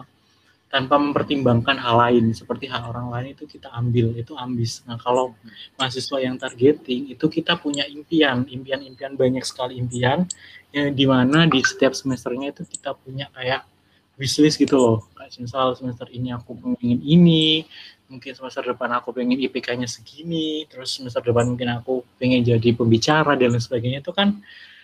tanpa 0.72 0.96
mempertimbangkan 0.96 1.76
hal 1.84 2.00
lain 2.00 2.32
seperti 2.32 2.72
hak 2.72 2.88
orang 2.88 3.12
lain 3.12 3.36
itu 3.36 3.44
kita 3.44 3.68
ambil 3.76 4.16
itu 4.16 4.32
ambis. 4.40 4.80
Nah 4.88 4.96
kalau 4.96 5.36
mahasiswa 5.76 6.18
yang 6.24 6.40
targeting 6.40 7.12
itu 7.12 7.28
kita 7.28 7.60
punya 7.60 7.84
impian, 7.92 8.48
impian-impian 8.48 9.20
banyak 9.20 9.44
sekali 9.44 9.76
impian 9.76 10.24
yang 10.72 10.96
di 10.96 11.04
mana 11.04 11.44
di 11.44 11.60
setiap 11.60 11.92
semesternya 11.92 12.56
itu 12.56 12.64
kita 12.64 12.96
punya 12.96 13.28
kayak 13.36 13.68
wishlist 14.16 14.56
gitu 14.56 14.80
loh. 14.80 14.98
Kayak 15.12 15.44
misal 15.44 15.76
semester 15.76 16.08
ini 16.08 16.32
aku 16.32 16.56
pengen 16.56 17.04
ini 17.04 17.68
mungkin 18.08 18.32
semester 18.32 18.64
depan 18.64 18.96
aku 18.96 19.12
pengen 19.12 19.44
IPK-nya 19.44 19.92
segini 19.92 20.64
terus 20.72 20.96
semester 20.96 21.20
depan 21.20 21.52
mungkin 21.52 21.68
aku 21.68 22.08
pengen 22.16 22.48
jadi 22.48 22.72
pembicara 22.72 23.36
dan 23.36 23.52
lain 23.52 23.60
sebagainya 23.60 24.00
itu 24.00 24.16
kan 24.16 24.40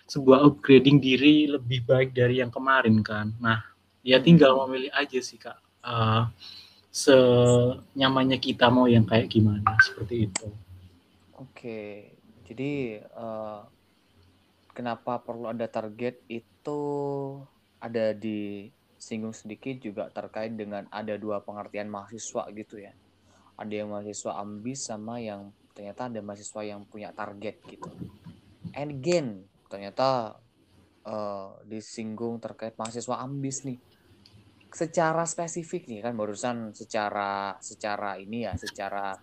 sebuah 0.08 0.44
upgrading 0.52 1.00
diri 1.00 1.48
lebih 1.48 1.88
baik 1.88 2.12
dari 2.12 2.44
yang 2.44 2.52
kemarin 2.52 3.00
kan. 3.00 3.32
Nah 3.40 3.64
ya 4.04 4.20
tinggal 4.20 4.60
memilih 4.68 4.92
aja 4.92 5.20
sih 5.24 5.40
kak 5.40 5.67
uh, 5.88 6.28
senyamannya 6.92 8.38
kita 8.44 8.68
mau 8.68 8.86
yang 8.92 9.08
kayak 9.08 9.32
gimana 9.32 9.74
seperti 9.80 10.28
itu 10.28 10.48
oke 11.40 11.80
jadi 12.48 13.02
uh, 13.16 13.64
kenapa 14.78 15.18
perlu 15.18 15.50
ada 15.50 15.66
target 15.66 16.22
itu 16.30 16.80
ada 17.82 18.14
di 18.14 18.70
singgung 18.98 19.34
sedikit 19.34 19.78
juga 19.82 20.10
terkait 20.14 20.54
dengan 20.54 20.86
ada 20.90 21.18
dua 21.18 21.42
pengertian 21.42 21.90
mahasiswa 21.90 22.46
gitu 22.54 22.82
ya. 22.82 22.94
Ada 23.58 23.74
yang 23.86 23.90
mahasiswa 23.94 24.38
ambis 24.38 24.86
sama 24.86 25.18
yang 25.18 25.50
ternyata 25.74 26.10
ada 26.10 26.22
mahasiswa 26.22 26.62
yang 26.66 26.86
punya 26.86 27.10
target 27.14 27.58
gitu. 27.70 27.90
And 28.74 29.02
again, 29.02 29.46
ternyata 29.70 30.38
uh, 31.06 31.58
disinggung 31.66 32.38
terkait 32.42 32.78
mahasiswa 32.78 33.18
ambis 33.18 33.66
nih. 33.66 33.78
Secara 34.68 35.24
spesifik 35.24 35.88
nih 35.88 36.04
kan 36.04 36.14
barusan 36.14 36.76
secara 36.76 37.56
secara 37.64 38.20
ini 38.20 38.46
ya, 38.46 38.54
secara 38.60 39.16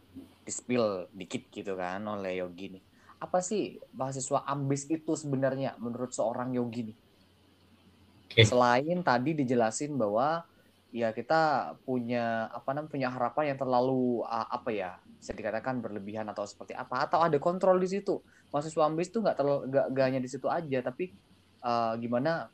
dispil 0.45 1.09
dikit 1.13 1.49
gitu 1.53 1.77
kan 1.77 2.01
oleh 2.05 2.41
Yogi 2.41 2.79
nih. 2.79 2.83
Apa 3.21 3.41
sih 3.41 3.81
mahasiswa 3.97 4.45
ambis 4.45 4.89
itu 4.89 5.17
sebenarnya 5.17 5.77
menurut 5.81 6.13
seorang 6.13 6.53
Yogi 6.53 6.93
nih? 6.93 6.97
Okay. 8.35 8.45
Selain 8.45 8.99
tadi 9.05 9.31
dijelasin 9.37 9.95
bahwa 9.95 10.43
ya 10.95 11.11
kita 11.11 11.75
punya 11.83 12.47
apa 12.55 12.71
namanya 12.71 12.91
punya 12.95 13.09
harapan 13.11 13.45
yang 13.51 13.59
terlalu 13.59 14.23
apa 14.31 14.71
ya 14.71 14.95
bisa 15.19 15.35
dikatakan 15.35 15.83
berlebihan 15.83 16.23
atau 16.31 16.47
seperti 16.47 16.71
apa 16.71 17.11
atau 17.11 17.19
ada 17.19 17.35
kontrol 17.43 17.83
di 17.83 17.91
situ 17.91 18.23
mahasiswa 18.55 18.87
ambis 18.87 19.11
itu 19.11 19.19
nggak 19.19 19.35
terlalu 19.35 19.75
nggak 19.75 20.05
hanya 20.07 20.23
di 20.23 20.31
situ 20.31 20.47
aja 20.47 20.79
tapi 20.87 21.11
uh, 21.67 21.99
gimana 21.99 22.47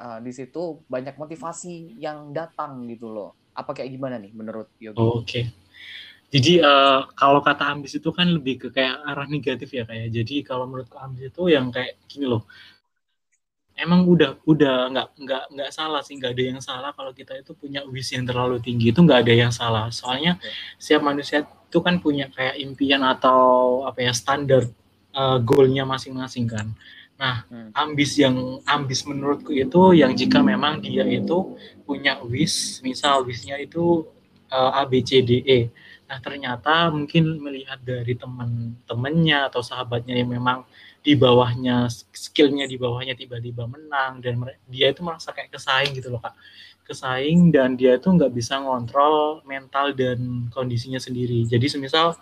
uh, 0.00 0.18
di 0.24 0.32
situ 0.32 0.80
banyak 0.88 1.20
motivasi 1.20 2.00
yang 2.00 2.32
datang 2.32 2.88
gitu 2.88 3.12
loh 3.12 3.36
apa 3.52 3.76
kayak 3.76 3.92
gimana 3.92 4.16
nih 4.16 4.32
menurut 4.32 4.72
Yogi? 4.80 4.96
Oh, 4.96 5.20
Oke. 5.20 5.28
Okay. 5.28 5.44
Jadi 6.30 6.62
uh, 6.62 7.10
kalau 7.18 7.42
kata 7.42 7.74
ambis 7.74 7.98
itu 7.98 8.08
kan 8.14 8.30
lebih 8.30 8.56
ke 8.62 8.68
kayak 8.70 9.02
arah 9.02 9.26
negatif 9.26 9.66
ya 9.74 9.82
kayak. 9.82 10.08
Ya. 10.08 10.22
Jadi 10.22 10.46
kalau 10.46 10.64
menurut 10.70 10.88
ambis 10.94 11.28
itu 11.28 11.42
yang 11.50 11.68
kayak 11.74 11.98
gini 12.06 12.24
loh 12.30 12.46
emang 13.80 14.04
udah 14.04 14.36
udah 14.44 14.92
nggak 14.92 15.08
nggak 15.24 15.44
nggak 15.56 15.70
salah 15.72 16.04
sih 16.04 16.20
nggak 16.20 16.36
ada 16.36 16.44
yang 16.44 16.60
salah 16.60 16.92
kalau 16.92 17.16
kita 17.16 17.40
itu 17.40 17.56
punya 17.56 17.80
wish 17.88 18.12
yang 18.12 18.28
terlalu 18.28 18.60
tinggi 18.60 18.92
itu 18.92 19.00
nggak 19.00 19.24
ada 19.24 19.34
yang 19.34 19.52
salah 19.52 19.88
soalnya 19.88 20.36
okay. 20.36 20.52
setiap 20.76 21.02
manusia 21.08 21.48
itu 21.48 21.78
kan 21.80 21.96
punya 21.98 22.28
kayak 22.28 22.60
impian 22.60 23.00
atau 23.00 23.82
apa 23.88 24.04
ya 24.04 24.12
standar 24.12 24.68
uh, 25.16 25.40
goalnya 25.40 25.88
masing-masing 25.88 26.44
kan 26.44 26.68
nah 27.20 27.44
hmm. 27.52 27.76
ambis 27.76 28.16
yang 28.16 28.64
ambis 28.64 29.04
menurutku 29.04 29.52
itu 29.52 29.92
yang 29.92 30.16
jika 30.16 30.40
memang 30.40 30.80
dia 30.80 31.04
itu 31.04 31.52
punya 31.84 32.16
wish 32.24 32.80
misal 32.80 33.28
wishnya 33.28 33.60
itu 33.60 34.08
uh, 34.48 34.80
A 34.80 34.88
B 34.88 35.04
C 35.04 35.20
D 35.20 35.44
E. 35.44 35.68
Nah 36.08 36.18
ternyata 36.18 36.90
mungkin 36.90 37.38
melihat 37.38 37.78
dari 37.84 38.16
teman-temannya 38.18 39.52
atau 39.52 39.60
sahabatnya 39.60 40.16
yang 40.16 40.32
memang 40.32 40.64
di 41.00 41.16
bawahnya 41.16 41.88
skillnya 42.12 42.68
di 42.68 42.76
bawahnya 42.76 43.16
tiba-tiba 43.16 43.64
menang 43.64 44.20
dan 44.20 44.40
dia 44.68 44.92
itu 44.92 45.00
merasa 45.00 45.32
kayak 45.32 45.54
kesaing 45.54 45.92
gitu 45.96 46.12
loh 46.12 46.20
kak. 46.24 46.34
Kesaing 46.88 47.54
dan 47.54 47.78
dia 47.78 48.00
itu 48.00 48.10
nggak 48.10 48.34
bisa 48.34 48.58
ngontrol 48.58 49.44
mental 49.46 49.94
dan 49.94 50.50
kondisinya 50.50 50.98
sendiri. 50.98 51.46
Jadi 51.46 51.70
semisal 51.70 52.18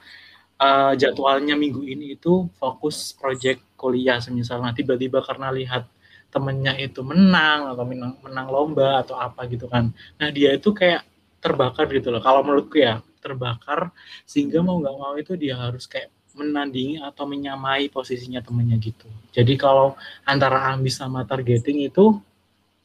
uh, 0.58 0.92
jadwalnya 0.94 1.54
minggu 1.54 1.82
ini 1.82 2.14
itu 2.18 2.46
fokus 2.58 3.14
project 3.16 3.62
kuliah 3.78 4.18
semisal 4.18 4.62
nah 4.62 4.74
tiba-tiba 4.74 5.22
karena 5.24 5.50
lihat 5.54 5.86
temennya 6.28 6.76
itu 6.76 7.00
menang 7.00 7.72
atau 7.72 7.84
menang, 7.88 8.12
menang 8.20 8.46
lomba 8.52 9.00
atau 9.00 9.16
apa 9.16 9.48
gitu 9.48 9.66
kan 9.66 9.90
nah 10.20 10.28
dia 10.28 10.52
itu 10.54 10.70
kayak 10.76 11.02
terbakar 11.38 11.88
gitu 11.88 12.12
loh 12.12 12.20
kalau 12.20 12.44
menurutku 12.44 12.82
ya 12.82 13.00
terbakar 13.18 13.90
sehingga 14.28 14.62
mau 14.62 14.78
nggak 14.78 14.94
mau 14.94 15.14
itu 15.16 15.34
dia 15.34 15.58
harus 15.58 15.88
kayak 15.88 16.12
menandingi 16.38 17.02
atau 17.02 17.26
menyamai 17.26 17.90
posisinya 17.90 18.38
temennya 18.38 18.78
gitu. 18.78 19.10
Jadi 19.34 19.58
kalau 19.58 19.98
antara 20.22 20.70
ambis 20.70 20.94
sama 21.02 21.26
targeting 21.26 21.90
itu 21.90 22.14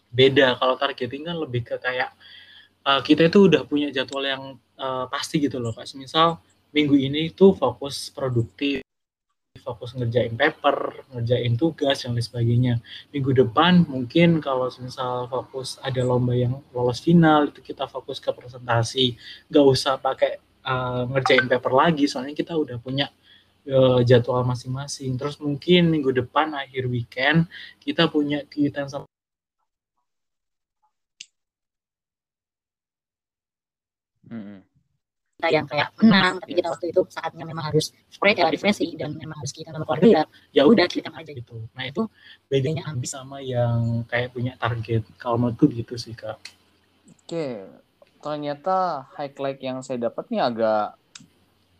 beda. 0.09 0.57
Kalau 0.57 0.73
targeting 0.73 1.29
kan 1.29 1.37
lebih 1.37 1.61
ke 1.61 1.77
kayak 1.77 2.09
uh, 2.89 2.99
kita 3.05 3.29
itu 3.29 3.45
udah 3.45 3.61
punya 3.69 3.93
jadwal 3.93 4.25
yang 4.25 4.43
uh, 4.81 5.05
pasti 5.05 5.37
gitu 5.37 5.61
loh, 5.61 5.71
Kak. 5.71 5.85
Misal 5.93 6.41
minggu 6.75 6.95
ini 6.97 7.31
itu 7.31 7.53
fokus 7.53 8.09
produktif 8.09 8.83
fokus 9.63 9.95
ngerjain 9.95 10.35
paper, 10.35 11.07
ngerjain 11.15 11.55
tugas, 11.55 12.03
yang 12.03 12.13
lain 12.17 12.25
sebagainya. 12.25 12.73
Minggu 13.15 13.31
depan 13.31 13.87
mungkin 13.87 14.43
kalau 14.43 14.67
misal 14.81 15.29
fokus 15.31 15.79
ada 15.79 16.03
lomba 16.03 16.35
yang 16.35 16.59
lolos 16.75 16.99
final, 16.99 17.47
itu 17.47 17.63
kita 17.63 17.87
fokus 17.87 18.19
ke 18.19 18.29
presentasi. 18.35 19.15
Nggak 19.47 19.65
usah 19.65 19.95
pakai 20.01 20.41
uh, 20.67 21.07
ngerjain 21.07 21.47
paper 21.47 21.71
lagi, 21.71 22.05
soalnya 22.11 22.35
kita 22.35 22.53
udah 22.59 22.77
punya 22.83 23.07
uh, 23.71 24.03
jadwal 24.03 24.43
masing-masing. 24.43 25.15
Terus 25.15 25.39
mungkin 25.39 25.87
minggu 25.93 26.11
depan 26.11 26.51
akhir 26.59 26.83
weekend 26.91 27.47
kita 27.79 28.11
punya 28.11 28.43
kegiatan 28.49 28.87
sama 28.91 29.07
hmm 34.29 34.72
kita 35.43 35.59
yang 35.59 35.67
kayak 35.67 35.89
menang 35.99 36.39
tapi 36.39 36.51
kita 36.55 36.67
waktu 36.71 36.85
itu 36.95 37.01
saatnya 37.11 37.43
memang 37.43 37.65
harus 37.67 37.91
spread 38.07 38.39
ya 38.39 38.47
refreshing 38.47 38.95
dan 38.95 39.11
memang 39.19 39.35
harus 39.35 39.51
kita 39.51 39.75
sama 39.75 39.83
keluarga 39.83 40.23
ya 40.55 40.63
udah 40.63 40.87
kita 40.87 41.11
aja 41.11 41.31
gitu 41.35 41.67
nah 41.75 41.83
itu 41.83 42.07
bedanya 42.47 42.87
ambis 42.87 43.11
sama 43.11 43.43
yang 43.43 44.07
kayak 44.07 44.31
punya 44.31 44.55
target 44.55 45.03
kalau 45.19 45.35
menurutku 45.35 45.67
gitu 45.75 45.99
sih 45.99 46.15
kak 46.15 46.39
oke 47.27 47.47
ternyata 48.23 49.03
highlight 49.19 49.59
yang 49.59 49.83
saya 49.83 50.07
dapat 50.07 50.31
nih 50.31 50.39
agak 50.47 50.95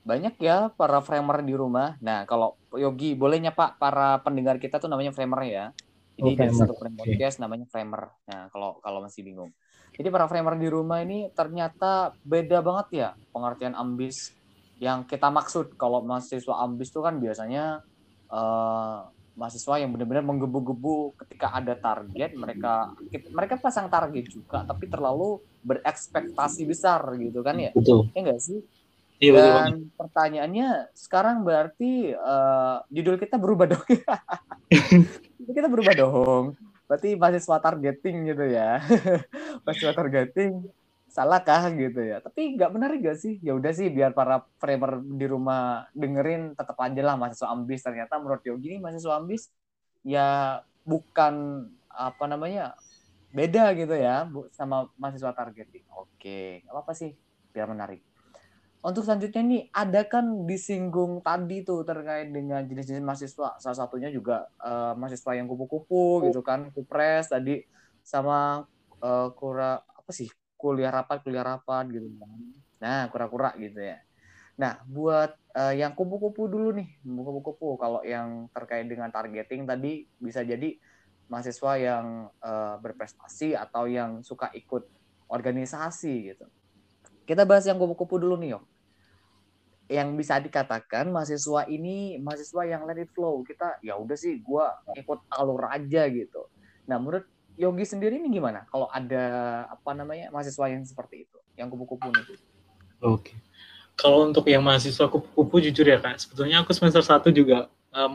banyak 0.03 0.35
ya 0.43 0.67
para 0.75 0.99
framer 0.99 1.39
di 1.47 1.55
rumah. 1.55 1.95
Nah, 2.03 2.27
kalau 2.27 2.59
Yogi 2.75 3.15
bolehnya 3.15 3.55
Pak 3.55 3.79
para 3.79 4.19
pendengar 4.19 4.59
kita 4.59 4.75
tuh 4.75 4.91
namanya 4.91 5.15
framer 5.15 5.41
ya. 5.47 5.65
Ini 6.19 6.35
oh, 6.35 6.37
dari 6.37 6.51
satu 6.51 6.75
podcast 6.75 7.39
namanya 7.39 7.63
framer. 7.71 8.11
Nah, 8.27 8.51
kalau 8.51 8.83
kalau 8.83 8.99
masih 8.99 9.23
bingung. 9.23 9.55
Jadi 9.93 10.07
para 10.09 10.25
framer 10.25 10.57
di 10.57 10.67
rumah 10.73 11.05
ini 11.05 11.29
ternyata 11.37 12.17
beda 12.25 12.65
banget 12.65 12.87
ya 12.91 13.09
pengertian 13.29 13.77
ambis 13.77 14.33
yang 14.81 15.05
kita 15.05 15.29
maksud. 15.29 15.77
Kalau 15.77 16.01
mahasiswa 16.01 16.65
ambis 16.65 16.89
itu 16.89 16.99
kan 17.05 17.21
biasanya 17.21 17.85
uh, 18.33 19.05
mahasiswa 19.37 19.75
yang 19.77 19.93
benar-benar 19.93 20.25
menggebu-gebu 20.25 21.17
ketika 21.25 21.53
ada 21.57 21.73
target 21.77 22.37
mereka 22.37 22.93
mereka 23.33 23.57
pasang 23.57 23.89
target 23.89 24.29
juga 24.29 24.61
tapi 24.61 24.85
terlalu 24.85 25.41
berekspektasi 25.61 26.65
besar 26.65 27.01
gitu 27.21 27.45
kan 27.45 27.57
ya. 27.61 27.69
Betul. 27.73 28.09
Ya 28.17 28.19
enggak 28.25 28.41
sih? 28.41 28.59
Iya, 29.21 29.33
dan 29.37 29.69
betul. 29.77 29.93
pertanyaannya 29.93 30.69
sekarang 30.97 31.45
berarti 31.45 32.17
uh, 32.17 32.81
judul 32.89 33.21
kita 33.21 33.37
berubah 33.37 33.77
dong. 33.77 33.85
Kita 35.43 35.67
berubah 35.69 35.93
dong 35.93 36.57
berarti 36.93 37.17
mahasiswa 37.17 37.57
targeting 37.57 38.29
gitu 38.29 38.45
ya. 38.53 38.77
Mahasiswa 39.65 39.97
targeting 39.97 40.61
salahkah 41.09 41.73
gitu 41.73 42.05
ya? 42.05 42.21
Tapi 42.21 42.53
nggak 42.53 42.69
benar 42.69 42.93
gak 43.01 43.17
sih? 43.17 43.41
Ya 43.41 43.57
udah 43.57 43.73
sih 43.73 43.89
biar 43.89 44.13
para 44.13 44.45
framer 44.61 45.01
di 45.01 45.25
rumah 45.25 45.89
dengerin 45.97 46.53
tetap 46.53 46.77
aja 46.77 47.01
lah 47.01 47.17
mahasiswa 47.17 47.49
ambis. 47.49 47.81
Ternyata 47.81 48.21
menurut 48.21 48.45
Yogi 48.45 48.77
ini 48.77 48.77
mahasiswa 48.77 49.17
ambis 49.17 49.49
ya 50.05 50.61
bukan 50.85 51.65
apa 51.89 52.29
namanya 52.29 52.77
beda 53.33 53.73
gitu 53.73 53.97
ya 53.97 54.29
sama 54.53 54.85
mahasiswa 54.93 55.33
targeting. 55.33 55.89
Oke 55.97 56.61
nggak 56.61 56.77
apa-apa 56.77 56.93
sih 56.93 57.17
biar 57.49 57.73
menarik 57.73 58.05
untuk 58.83 59.07
selanjutnya 59.07 59.39
nih, 59.47 59.61
ada 59.71 60.03
kan 60.03 60.43
disinggung 60.43 61.23
tadi 61.23 61.63
tuh 61.63 61.87
terkait 61.87 62.27
dengan 62.27 62.59
jenis-jenis 62.67 62.99
mahasiswa. 62.99 63.55
Salah 63.55 63.77
satunya 63.79 64.11
juga 64.11 64.51
uh, 64.59 64.91
mahasiswa 64.99 65.39
yang 65.39 65.47
kupu-kupu 65.47 66.27
gitu 66.27 66.43
kan, 66.43 66.67
kupres 66.75 67.31
tadi 67.31 67.63
sama 68.03 68.67
uh, 68.99 69.31
kura 69.39 69.79
apa 69.79 70.11
sih 70.11 70.27
kuliah 70.59 70.91
rapat 70.91 71.23
kuliah 71.23 71.47
rapat 71.47 71.95
gitu 71.95 72.11
kan. 72.19 72.27
Nah 72.83 73.07
kura-kura 73.07 73.55
gitu 73.55 73.79
ya. 73.79 74.03
Nah 74.59 74.83
buat 74.83 75.31
uh, 75.55 75.71
yang 75.71 75.95
kupu-kupu 75.95 76.51
dulu 76.51 76.75
nih, 76.75 76.99
kupu-kupu 77.07 77.79
kalau 77.79 78.03
yang 78.03 78.51
terkait 78.51 78.83
dengan 78.83 79.07
targeting 79.15 79.63
tadi 79.63 80.11
bisa 80.19 80.43
jadi 80.43 80.75
mahasiswa 81.31 81.71
yang 81.79 82.27
uh, 82.43 82.75
berprestasi 82.83 83.55
atau 83.55 83.87
yang 83.87 84.27
suka 84.27 84.51
ikut 84.51 84.91
organisasi 85.31 86.35
gitu. 86.35 86.51
Kita 87.23 87.47
bahas 87.47 87.63
yang 87.63 87.79
kupu-kupu 87.79 88.19
dulu 88.19 88.35
nih, 88.35 88.59
Yok 88.59 88.72
yang 89.93 90.17
bisa 90.17 90.41
dikatakan 90.41 91.13
mahasiswa 91.13 91.69
ini 91.69 92.17
mahasiswa 92.17 92.65
yang 92.65 92.89
let 92.89 92.97
it 92.97 93.13
flow. 93.13 93.45
Kita 93.45 93.77
ya 93.85 93.93
udah 93.93 94.17
sih 94.17 94.41
gue 94.41 94.65
ikut 94.97 95.19
alur 95.29 95.69
aja 95.69 96.09
gitu. 96.09 96.49
Nah 96.89 96.97
menurut 96.97 97.29
Yogi 97.53 97.85
sendiri 97.85 98.17
ini 98.17 98.33
gimana? 98.33 98.65
Kalau 98.73 98.89
ada 98.89 99.25
apa 99.69 99.93
namanya 99.93 100.33
mahasiswa 100.33 100.65
yang 100.73 100.81
seperti 100.81 101.29
itu 101.29 101.37
yang 101.53 101.69
kupu-kupu 101.69 102.09
nih? 102.09 102.25
Oke. 102.25 102.37
Okay. 103.03 103.37
kalau 103.93 104.25
untuk 104.25 104.49
yang 104.49 104.65
mahasiswa 104.65 105.05
kupu-kupu 105.05 105.69
jujur 105.69 105.85
ya 105.85 106.01
kak 106.01 106.17
sebetulnya 106.17 106.65
aku 106.65 106.73
semester 106.73 107.05
satu 107.05 107.29
juga 107.29 107.69
uh, 107.93 108.09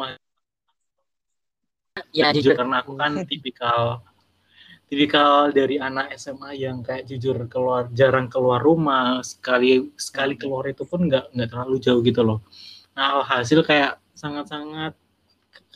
ya 2.10 2.34
jujur. 2.34 2.58
karena 2.58 2.82
aku 2.82 2.98
kan 2.98 3.22
tipikal 3.26 4.02
tipikal 4.88 5.52
dari 5.52 5.76
anak 5.76 6.16
SMA 6.16 6.56
yang 6.56 6.80
kayak 6.80 7.04
jujur 7.04 7.36
keluar 7.46 7.92
jarang 7.92 8.26
keluar 8.32 8.64
rumah 8.64 9.20
sekali 9.20 9.92
sekali 10.00 10.34
hmm. 10.34 10.40
keluar 10.40 10.64
itu 10.68 10.88
pun 10.88 11.04
nggak 11.06 11.36
nggak 11.36 11.48
terlalu 11.52 11.76
jauh 11.78 12.00
gitu 12.00 12.24
loh 12.24 12.40
nah 12.96 13.20
hasil 13.22 13.62
kayak 13.62 14.00
sangat-sangat 14.16 14.96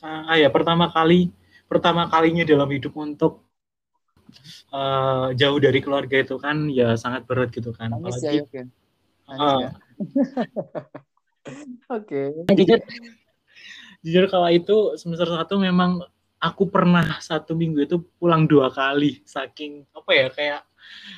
ah 0.03 0.35
ya 0.35 0.51
pertama 0.51 0.90
kali 0.90 1.31
pertama 1.70 2.11
kalinya 2.11 2.42
dalam 2.42 2.66
hidup 2.66 2.90
untuk 2.98 3.46
uh, 4.75 5.31
jauh 5.37 5.59
dari 5.62 5.79
keluarga 5.79 6.25
itu 6.25 6.37
kan 6.40 6.66
ya 6.72 6.98
sangat 6.98 7.29
berat 7.29 7.53
gitu 7.55 7.70
kan 7.70 7.92
Nangis 7.94 8.18
apalagi 8.18 8.38
ya, 8.40 8.42
okay. 8.42 8.64
uh, 9.31 9.59
ya. 9.61 9.70
Oke. 11.90 12.22
okay. 12.46 12.55
Jujur, 12.55 12.79
jujur 14.03 14.25
kalau 14.31 14.48
itu 14.51 14.77
semester 14.98 15.27
satu 15.27 15.59
memang 15.59 16.03
aku 16.42 16.66
pernah 16.66 17.22
satu 17.22 17.55
minggu 17.55 17.87
itu 17.87 18.02
pulang 18.18 18.50
dua 18.50 18.66
kali 18.74 19.22
saking 19.22 19.87
apa 19.94 20.11
ya 20.11 20.26
kayak 20.35 20.62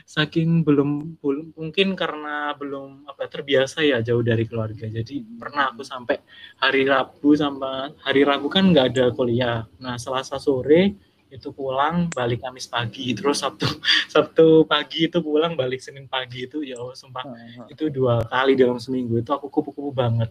saking 0.04 0.60
belum 0.60 1.16
belum 1.18 1.56
mungkin 1.56 1.96
karena 1.96 2.52
belum 2.52 3.08
apa 3.08 3.24
terbiasa 3.26 3.80
ya 3.80 4.04
jauh 4.04 4.20
dari 4.20 4.44
keluarga. 4.44 4.84
Jadi 4.84 5.24
pernah 5.40 5.72
aku 5.72 5.80
sampai 5.80 6.20
hari 6.60 6.84
Rabu 6.84 7.32
sampai 7.32 7.96
hari 8.04 8.22
Rabu 8.22 8.52
kan 8.52 8.68
nggak 8.68 8.87
ada 8.94 9.04
kuliah. 9.16 9.64
Nah 9.80 9.96
Selasa 9.96 10.37
sore 10.37 10.92
itu 11.32 11.50
pulang 11.50 12.06
balik 12.14 12.46
Kamis 12.46 12.70
pagi 12.70 13.10
terus 13.16 13.42
Sabtu 13.42 13.66
Sabtu 14.12 14.68
pagi 14.68 15.10
itu 15.10 15.18
pulang 15.24 15.56
balik 15.58 15.82
Senin 15.82 16.06
pagi 16.06 16.44
itu 16.44 16.60
ya 16.60 16.76
Allah 16.78 16.94
sumpah. 16.94 17.24
Itu 17.72 17.88
dua 17.88 18.22
kali 18.28 18.54
dalam 18.54 18.76
seminggu 18.76 19.18
itu 19.18 19.32
aku 19.32 19.48
kupu-kupu 19.48 19.90
banget 19.90 20.28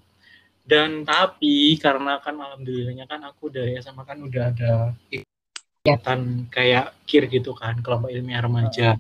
dan 0.64 1.04
tapi 1.04 1.76
karena 1.76 2.24
kan 2.24 2.40
alhamdulillahnya 2.40 3.04
kan 3.04 3.20
aku 3.28 3.52
dari 3.52 3.76
SMA 3.84 4.04
kan 4.08 4.18
udah 4.24 4.44
ada 4.56 4.74
kegiatan 5.12 6.48
kayak 6.48 6.96
KIR 7.04 7.26
gitu 7.28 7.52
kan 7.52 7.84
kelompok 7.84 8.08
ilmiah 8.08 8.40
remaja. 8.40 8.96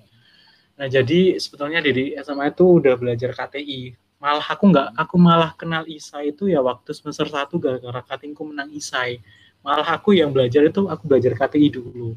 Nah 0.75 0.87
jadi 0.91 1.39
sebetulnya 1.39 1.79
dari 1.79 2.11
SMA 2.19 2.51
itu 2.51 2.83
udah 2.83 2.99
belajar 2.99 3.31
KTI 3.31 3.95
malah 4.23 4.47
aku 4.47 4.71
nggak 4.71 4.95
aku 4.95 5.15
malah 5.19 5.51
kenal 5.59 5.83
ISAI 5.83 6.31
itu 6.31 6.47
ya 6.47 6.63
waktu 6.63 6.95
semester 6.95 7.27
satu 7.27 7.59
gara-gara 7.59 7.99
katingku 8.03 8.47
menang 8.47 8.71
ISAI. 8.71 9.19
Malah 9.59 9.99
aku 9.99 10.15
yang 10.15 10.31
belajar 10.31 10.63
itu 10.63 10.87
aku 10.87 11.03
belajar 11.07 11.35
KTI 11.35 11.67
dulu. 11.71 12.15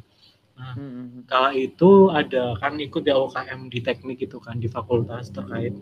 Nah, 0.54 0.72
hmm. 0.78 0.82
hmm, 0.82 1.06
hmm. 1.06 1.22
kala 1.26 1.50
itu 1.54 1.90
ada 2.14 2.54
kan 2.62 2.78
ikut 2.78 3.02
di 3.02 3.10
OKM 3.10 3.60
di 3.66 3.82
teknik 3.82 4.18
itu 4.22 4.38
kan 4.38 4.58
di 4.58 4.70
fakultas 4.70 5.34
terkait. 5.34 5.74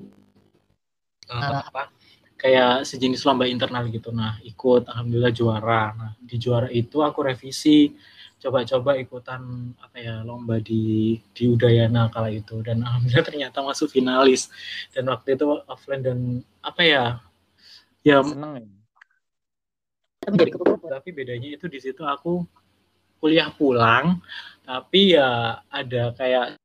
Uh, 1.24 1.40
apa 1.64 1.88
kayak 2.34 2.84
sejenis 2.84 3.24
lomba 3.24 3.46
internal 3.48 3.86
gitu. 3.88 4.10
Nah, 4.10 4.38
ikut 4.42 4.90
alhamdulillah 4.90 5.32
juara. 5.34 5.94
Nah, 5.94 6.10
di 6.20 6.36
juara 6.36 6.68
itu 6.68 7.00
aku 7.00 7.24
revisi 7.24 7.94
coba-coba 8.42 9.00
ikutan 9.00 9.72
apa 9.80 9.96
ya 9.96 10.20
lomba 10.20 10.60
di 10.60 11.16
di 11.32 11.48
Udayana 11.48 12.10
kala 12.12 12.28
itu. 12.34 12.60
Dan 12.60 12.84
alhamdulillah 12.84 13.24
ternyata 13.30 13.58
masuk 13.64 13.88
finalis. 13.88 14.50
Dan 14.92 15.08
waktu 15.08 15.38
itu 15.38 15.46
offline 15.64 16.02
dan 16.02 16.18
apa 16.60 16.82
ya 16.84 17.04
ya 18.04 18.20
seneng 18.20 18.52
ya? 18.60 18.66
Tapi 20.84 21.10
bedanya 21.12 21.52
itu 21.52 21.68
di 21.68 21.78
situ 21.80 22.00
aku 22.00 22.44
kuliah 23.20 23.52
pulang 23.52 24.20
tapi 24.64 25.16
ya 25.16 25.60
ada 25.68 26.12
kayak 26.16 26.56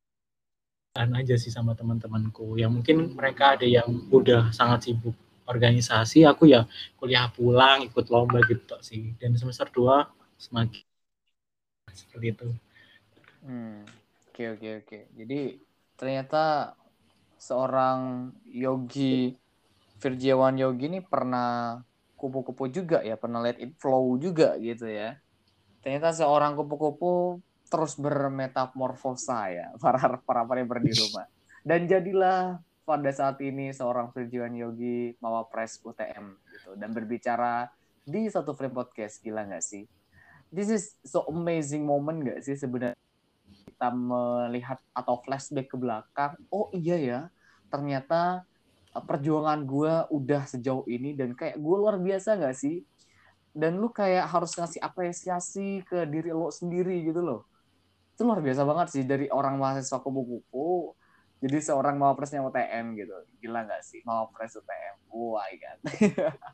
aja 0.96 1.36
sih 1.40 1.52
sama 1.52 1.76
teman-temanku. 1.76 2.60
Yang 2.60 2.72
mungkin 2.76 2.98
mereka 3.16 3.56
ada 3.56 3.64
yang 3.64 3.88
udah 4.12 4.52
sangat 4.52 4.92
sibuk 4.92 5.16
organisasi 5.50 6.30
aku 6.30 6.46
ya 6.46 6.70
kuliah 7.02 7.26
pulang 7.34 7.82
ikut 7.90 8.06
lomba 8.14 8.40
gitu 8.46 8.78
sih. 8.86 9.18
Dan 9.18 9.34
semester 9.34 9.66
2 9.74 10.06
semakin 10.38 10.86
seperti 11.90 12.28
itu. 12.38 12.50
Hmm. 13.42 13.82
oke 14.30 14.44
oke 14.56 14.70
oke. 14.86 15.00
Jadi 15.18 15.58
ternyata 15.98 16.78
seorang 17.42 18.32
yogi 18.46 19.34
Virjiawan 20.00 20.56
Yogi 20.56 20.88
ini 20.88 21.00
pernah 21.04 21.76
kupu-kupu 22.16 22.72
juga 22.72 23.04
ya 23.04 23.20
pernah 23.20 23.44
let 23.44 23.60
it 23.60 23.76
flow 23.80 24.16
juga 24.16 24.56
gitu 24.60 24.88
ya. 24.88 25.20
Ternyata 25.84 26.16
seorang 26.16 26.56
kupu-kupu 26.56 27.44
terus 27.68 28.00
bermetamorfosa 28.00 29.40
ya 29.52 29.68
para 29.84 30.20
para 30.24 30.48
para 30.48 30.80
di 30.80 30.94
rumah. 30.96 31.28
Dan 31.64 31.88
jadilah 31.92 32.64
pada 32.90 33.14
saat 33.14 33.38
ini 33.46 33.70
seorang 33.70 34.10
Firjiwan 34.10 34.50
Yogi 34.58 35.14
Mawapres 35.22 35.78
UTM 35.86 36.34
gitu 36.50 36.74
dan 36.74 36.90
berbicara 36.90 37.70
di 38.02 38.26
satu 38.26 38.58
frame 38.58 38.74
podcast 38.74 39.22
gila 39.22 39.46
nggak 39.46 39.62
sih? 39.62 39.86
This 40.50 40.74
is 40.74 40.98
so 41.06 41.22
amazing 41.30 41.86
moment 41.86 42.26
nggak 42.26 42.42
sih 42.42 42.58
sebenarnya? 42.58 42.98
Kita 43.46 43.94
melihat 43.94 44.82
atau 44.90 45.22
flashback 45.22 45.70
ke 45.70 45.78
belakang 45.78 46.34
oh 46.50 46.74
iya 46.74 46.98
ya 46.98 47.20
ternyata 47.70 48.42
eh, 48.98 49.04
perjuangan 49.06 49.62
gue 49.70 49.94
udah 50.10 50.50
sejauh 50.50 50.90
ini 50.90 51.14
dan 51.14 51.38
kayak 51.38 51.62
gue 51.62 51.76
luar 51.78 52.02
biasa 52.02 52.42
nggak 52.42 52.58
sih? 52.58 52.82
Dan 53.54 53.78
lu 53.78 53.94
kayak 53.94 54.26
harus 54.34 54.58
ngasih 54.58 54.82
apresiasi 54.82 55.86
ke 55.86 56.10
diri 56.10 56.34
lo 56.34 56.50
sendiri 56.50 57.06
gitu 57.06 57.22
loh. 57.22 57.46
Itu 58.18 58.26
luar 58.26 58.42
biasa 58.42 58.66
banget 58.66 58.88
sih 58.98 59.04
dari 59.06 59.30
orang 59.30 59.62
mahasiswa 59.62 60.02
kupu-kupu 60.02 60.98
jadi 61.40 61.58
seorang 61.64 61.96
mawapresnya 61.96 62.44
UTM 62.44 63.00
gitu. 63.00 63.16
Gila 63.40 63.64
nggak 63.64 63.84
sih 63.84 64.04
mawapres 64.04 64.60
UTM 64.60 65.00
my 65.16 65.54
god? 65.58 65.80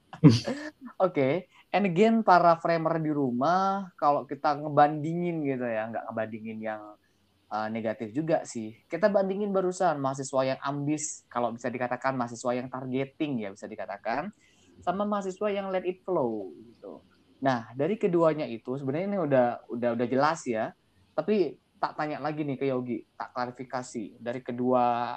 Oke 1.05 1.49
and 1.73 1.89
again 1.89 2.21
para 2.21 2.55
framer 2.61 3.01
di 3.01 3.11
rumah 3.11 3.91
kalau 3.99 4.23
kita 4.23 4.55
ngebandingin 4.61 5.43
gitu 5.43 5.65
ya 5.67 5.89
nggak 5.91 6.05
ngebandingin 6.07 6.59
yang 6.61 6.81
uh, 7.51 7.67
negatif 7.67 8.13
juga 8.15 8.45
sih. 8.47 8.77
Kita 8.87 9.11
bandingin 9.11 9.51
barusan 9.51 9.99
mahasiswa 9.99 10.55
yang 10.55 10.59
ambis 10.61 11.25
kalau 11.27 11.51
bisa 11.51 11.67
dikatakan 11.67 12.15
mahasiswa 12.15 12.51
yang 12.55 12.67
targeting 12.71 13.43
ya 13.43 13.49
bisa 13.51 13.65
dikatakan 13.65 14.31
sama 14.85 15.03
mahasiswa 15.03 15.47
yang 15.51 15.73
let 15.73 15.83
it 15.83 16.05
flow 16.05 16.53
gitu. 16.61 17.01
Nah 17.43 17.73
dari 17.73 17.99
keduanya 17.99 18.47
itu 18.47 18.77
sebenarnya 18.79 19.07
ini 19.09 19.19
udah 19.19 19.47
udah 19.67 19.89
udah 19.97 20.07
jelas 20.07 20.45
ya. 20.47 20.71
Tapi 21.15 21.55
tak 21.85 22.01
tanya 22.01 22.17
lagi 22.17 22.41
nih 22.41 22.57
ke 22.57 22.65
Yogi, 22.65 23.05
tak 23.13 23.29
klarifikasi 23.29 24.17
dari 24.17 24.41
kedua 24.41 25.13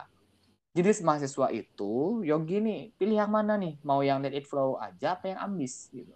jenis 0.76 1.00
mahasiswa 1.00 1.48
itu, 1.48 2.20
Yogi 2.28 2.60
nih 2.60 2.80
pilih 3.00 3.16
yang 3.24 3.32
mana 3.32 3.56
nih? 3.56 3.80
Mau 3.80 4.04
yang 4.04 4.20
let 4.20 4.36
it 4.36 4.44
flow 4.44 4.76
aja 4.76 5.16
apa 5.16 5.32
yang 5.32 5.40
ambis 5.40 5.88
gitu? 5.88 6.12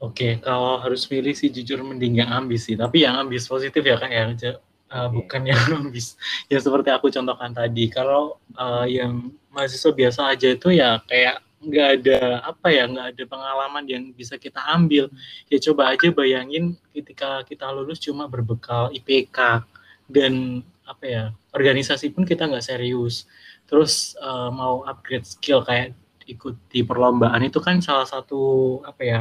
Oke, 0.00 0.40
kalau 0.40 0.80
harus 0.80 1.04
pilih 1.04 1.32
sih 1.36 1.52
jujur 1.52 1.80
mending 1.84 2.24
yang 2.24 2.32
ambis 2.32 2.68
sih. 2.68 2.76
Tapi 2.76 3.04
yang 3.04 3.20
ambis 3.20 3.44
positif 3.44 3.84
ya 3.84 4.00
kan 4.00 4.08
ya, 4.08 4.24
uh, 4.28 4.32
okay. 4.32 5.08
bukan 5.12 5.42
yang 5.44 5.60
ambis. 5.84 6.16
Ya 6.48 6.56
seperti 6.56 6.88
aku 6.88 7.12
contohkan 7.12 7.52
tadi. 7.52 7.92
Kalau 7.92 8.40
uh, 8.56 8.88
yang 8.88 9.32
mahasiswa 9.52 9.92
biasa 9.92 10.20
aja 10.32 10.52
itu 10.52 10.72
ya 10.72 11.00
kayak 11.04 11.45
nggak 11.56 11.88
ada 12.00 12.18
apa 12.44 12.68
ya 12.68 12.84
nggak 12.84 13.06
ada 13.16 13.24
pengalaman 13.24 13.84
yang 13.88 14.04
bisa 14.12 14.36
kita 14.36 14.60
ambil. 14.68 15.08
Ya 15.48 15.58
coba 15.70 15.96
aja 15.96 16.08
bayangin 16.12 16.76
ketika 16.92 17.42
kita 17.48 17.68
lulus 17.72 18.00
cuma 18.02 18.28
berbekal 18.28 18.92
IPK 18.92 19.64
dan 20.06 20.62
apa 20.86 21.04
ya 21.04 21.24
organisasi 21.56 22.12
pun 22.14 22.22
kita 22.28 22.46
nggak 22.46 22.64
serius. 22.64 23.26
Terus 23.66 24.14
uh, 24.22 24.52
mau 24.52 24.86
upgrade 24.86 25.26
skill 25.26 25.64
kayak 25.66 25.96
ikut 26.26 26.58
di 26.70 26.82
perlombaan 26.82 27.42
itu 27.46 27.62
kan 27.62 27.78
salah 27.82 28.06
satu 28.06 28.82
apa 28.82 29.02
ya 29.02 29.20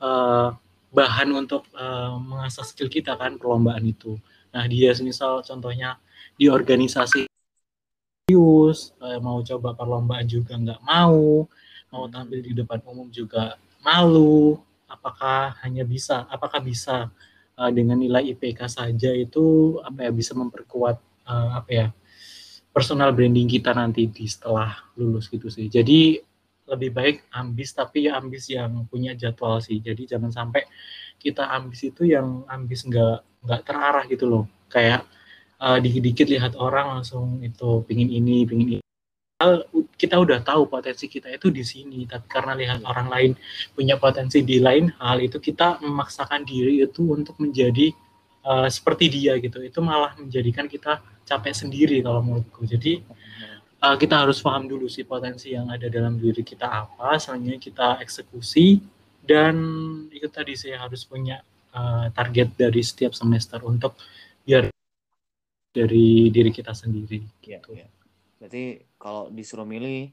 uh, 0.00 0.52
bahan 0.92 1.28
untuk 1.32 1.64
uh, 1.72 2.16
mengasah 2.20 2.64
skill 2.68 2.92
kita 2.92 3.16
kan 3.16 3.40
perlombaan 3.40 3.84
itu. 3.88 4.20
Nah 4.52 4.68
dia 4.68 4.92
misal 5.00 5.40
contohnya 5.40 5.96
di 6.36 6.52
organisasi 6.52 7.31
serius 8.22 8.94
uh, 9.02 9.18
mau 9.18 9.42
coba 9.42 9.74
perlombaan 9.74 10.22
juga 10.30 10.54
nggak 10.54 10.78
mau 10.86 11.42
mau 11.90 12.06
tampil 12.06 12.38
di 12.38 12.54
depan 12.54 12.78
umum 12.86 13.10
juga 13.10 13.58
malu. 13.82 14.62
Apakah 14.86 15.58
hanya 15.66 15.82
bisa 15.82 16.24
apakah 16.30 16.62
bisa 16.62 17.10
uh, 17.58 17.70
dengan 17.74 17.98
nilai 17.98 18.30
IPK 18.32 18.70
saja 18.70 19.10
itu 19.10 19.76
apa 19.82 20.06
ya 20.06 20.10
bisa 20.14 20.38
memperkuat 20.38 20.96
uh, 21.26 21.50
apa 21.58 21.70
ya 21.70 21.86
personal 22.70 23.10
branding 23.12 23.50
kita 23.50 23.74
nanti 23.74 24.06
di 24.06 24.24
setelah 24.30 24.70
lulus 24.94 25.26
gitu 25.26 25.50
sih. 25.50 25.66
Jadi 25.66 26.22
lebih 26.70 26.94
baik 26.94 27.16
ambis 27.34 27.74
tapi 27.74 28.06
ya 28.06 28.22
ambis 28.22 28.46
yang 28.48 28.86
punya 28.86 29.18
jadwal 29.18 29.58
sih. 29.58 29.82
Jadi 29.82 30.06
jangan 30.06 30.30
sampai 30.30 30.62
kita 31.18 31.50
ambis 31.50 31.90
itu 31.90 32.06
yang 32.06 32.46
ambis 32.46 32.86
nggak 32.86 33.44
nggak 33.44 33.60
terarah 33.66 34.06
gitu 34.06 34.30
loh. 34.30 34.44
Kayak 34.70 35.10
uh, 35.62 35.78
dikit-dikit 35.78 36.26
lihat 36.26 36.58
orang 36.58 36.98
langsung 36.98 37.38
itu 37.40 37.86
pingin 37.86 38.10
ini 38.10 38.42
pingin 38.42 38.68
ini. 38.78 38.84
Kita 39.98 40.18
udah 40.18 40.42
tahu 40.42 40.70
potensi 40.70 41.06
kita 41.10 41.30
itu 41.30 41.50
di 41.50 41.62
sini 41.62 42.06
tapi 42.06 42.26
karena 42.26 42.54
lihat 42.58 42.82
orang 42.86 43.06
lain 43.10 43.30
punya 43.74 43.98
potensi 43.98 44.42
di 44.42 44.58
lain 44.58 44.90
hal 44.98 45.22
itu 45.22 45.38
kita 45.38 45.82
memaksakan 45.82 46.46
diri 46.46 46.82
itu 46.82 47.10
untuk 47.10 47.38
menjadi 47.38 47.94
uh, 48.46 48.66
seperti 48.66 49.06
dia 49.10 49.38
gitu. 49.38 49.62
Itu 49.62 49.82
malah 49.82 50.14
menjadikan 50.18 50.66
kita 50.66 51.02
capek 51.26 51.54
sendiri 51.54 52.02
kalau 52.02 52.22
menurutku. 52.22 52.66
Jadi 52.66 53.02
uh, 53.82 53.96
kita 53.98 54.26
harus 54.26 54.38
paham 54.38 54.70
dulu 54.70 54.86
sih 54.86 55.02
potensi 55.02 55.54
yang 55.54 55.70
ada 55.70 55.90
dalam 55.90 56.18
diri 56.18 56.46
kita 56.46 56.66
apa 56.70 57.18
selanjutnya 57.18 57.58
kita 57.58 57.88
eksekusi 57.98 58.78
dan 59.22 59.54
itu 60.10 60.26
tadi 60.30 60.54
saya 60.54 60.82
harus 60.82 61.06
punya 61.06 61.42
uh, 61.74 62.10
target 62.14 62.54
dari 62.54 62.82
setiap 62.82 63.14
semester 63.14 63.62
untuk 63.62 63.94
biar 64.42 64.71
dari 65.72 66.28
diri 66.28 66.52
kita 66.52 66.76
sendiri. 66.76 67.24
Iya, 67.42 67.58
gitu. 67.64 67.72
Ya, 67.74 67.84
ya. 67.84 67.88
Berarti 68.38 68.64
kalau 69.00 69.32
disuruh 69.32 69.64
milih, 69.64 70.12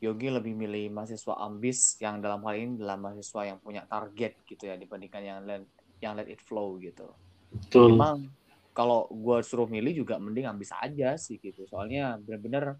Yogi 0.00 0.28
lebih 0.28 0.52
milih 0.52 0.92
mahasiswa 0.92 1.36
ambis 1.40 1.96
yang 1.96 2.20
dalam 2.20 2.44
hal 2.44 2.54
ini 2.60 2.76
adalah 2.76 3.00
mahasiswa 3.00 3.40
yang 3.54 3.58
punya 3.60 3.88
target 3.88 4.36
gitu 4.44 4.68
ya 4.68 4.76
dibandingkan 4.76 5.22
yang 5.24 5.38
let, 5.48 5.64
yang 6.00 6.12
let 6.16 6.28
it 6.28 6.40
flow 6.44 6.76
gitu. 6.76 7.08
Betul. 7.48 7.96
Memang 7.96 8.28
kalau 8.76 9.08
gue 9.08 9.38
suruh 9.40 9.70
milih 9.70 10.04
juga 10.04 10.20
mending 10.20 10.50
ambis 10.50 10.74
aja 10.76 11.16
sih 11.16 11.40
gitu. 11.40 11.64
Soalnya 11.70 12.20
benar-benar 12.20 12.76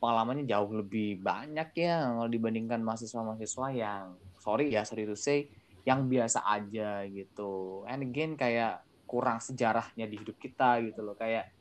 pengalamannya 0.00 0.48
jauh 0.48 0.70
lebih 0.74 1.20
banyak 1.20 1.70
ya 1.76 2.08
kalau 2.08 2.30
dibandingkan 2.30 2.80
mahasiswa-mahasiswa 2.80 3.66
yang 3.74 4.16
sorry 4.40 4.72
ya 4.72 4.82
sorry 4.82 5.06
to 5.06 5.14
say 5.14 5.50
yang 5.86 6.08
biasa 6.08 6.42
aja 6.46 7.04
gitu. 7.10 7.82
And 7.90 8.06
again 8.06 8.38
kayak 8.38 8.82
kurang 9.04 9.44
sejarahnya 9.44 10.08
di 10.08 10.16
hidup 10.18 10.40
kita 10.40 10.80
gitu 10.88 11.04
loh 11.04 11.18
kayak 11.18 11.52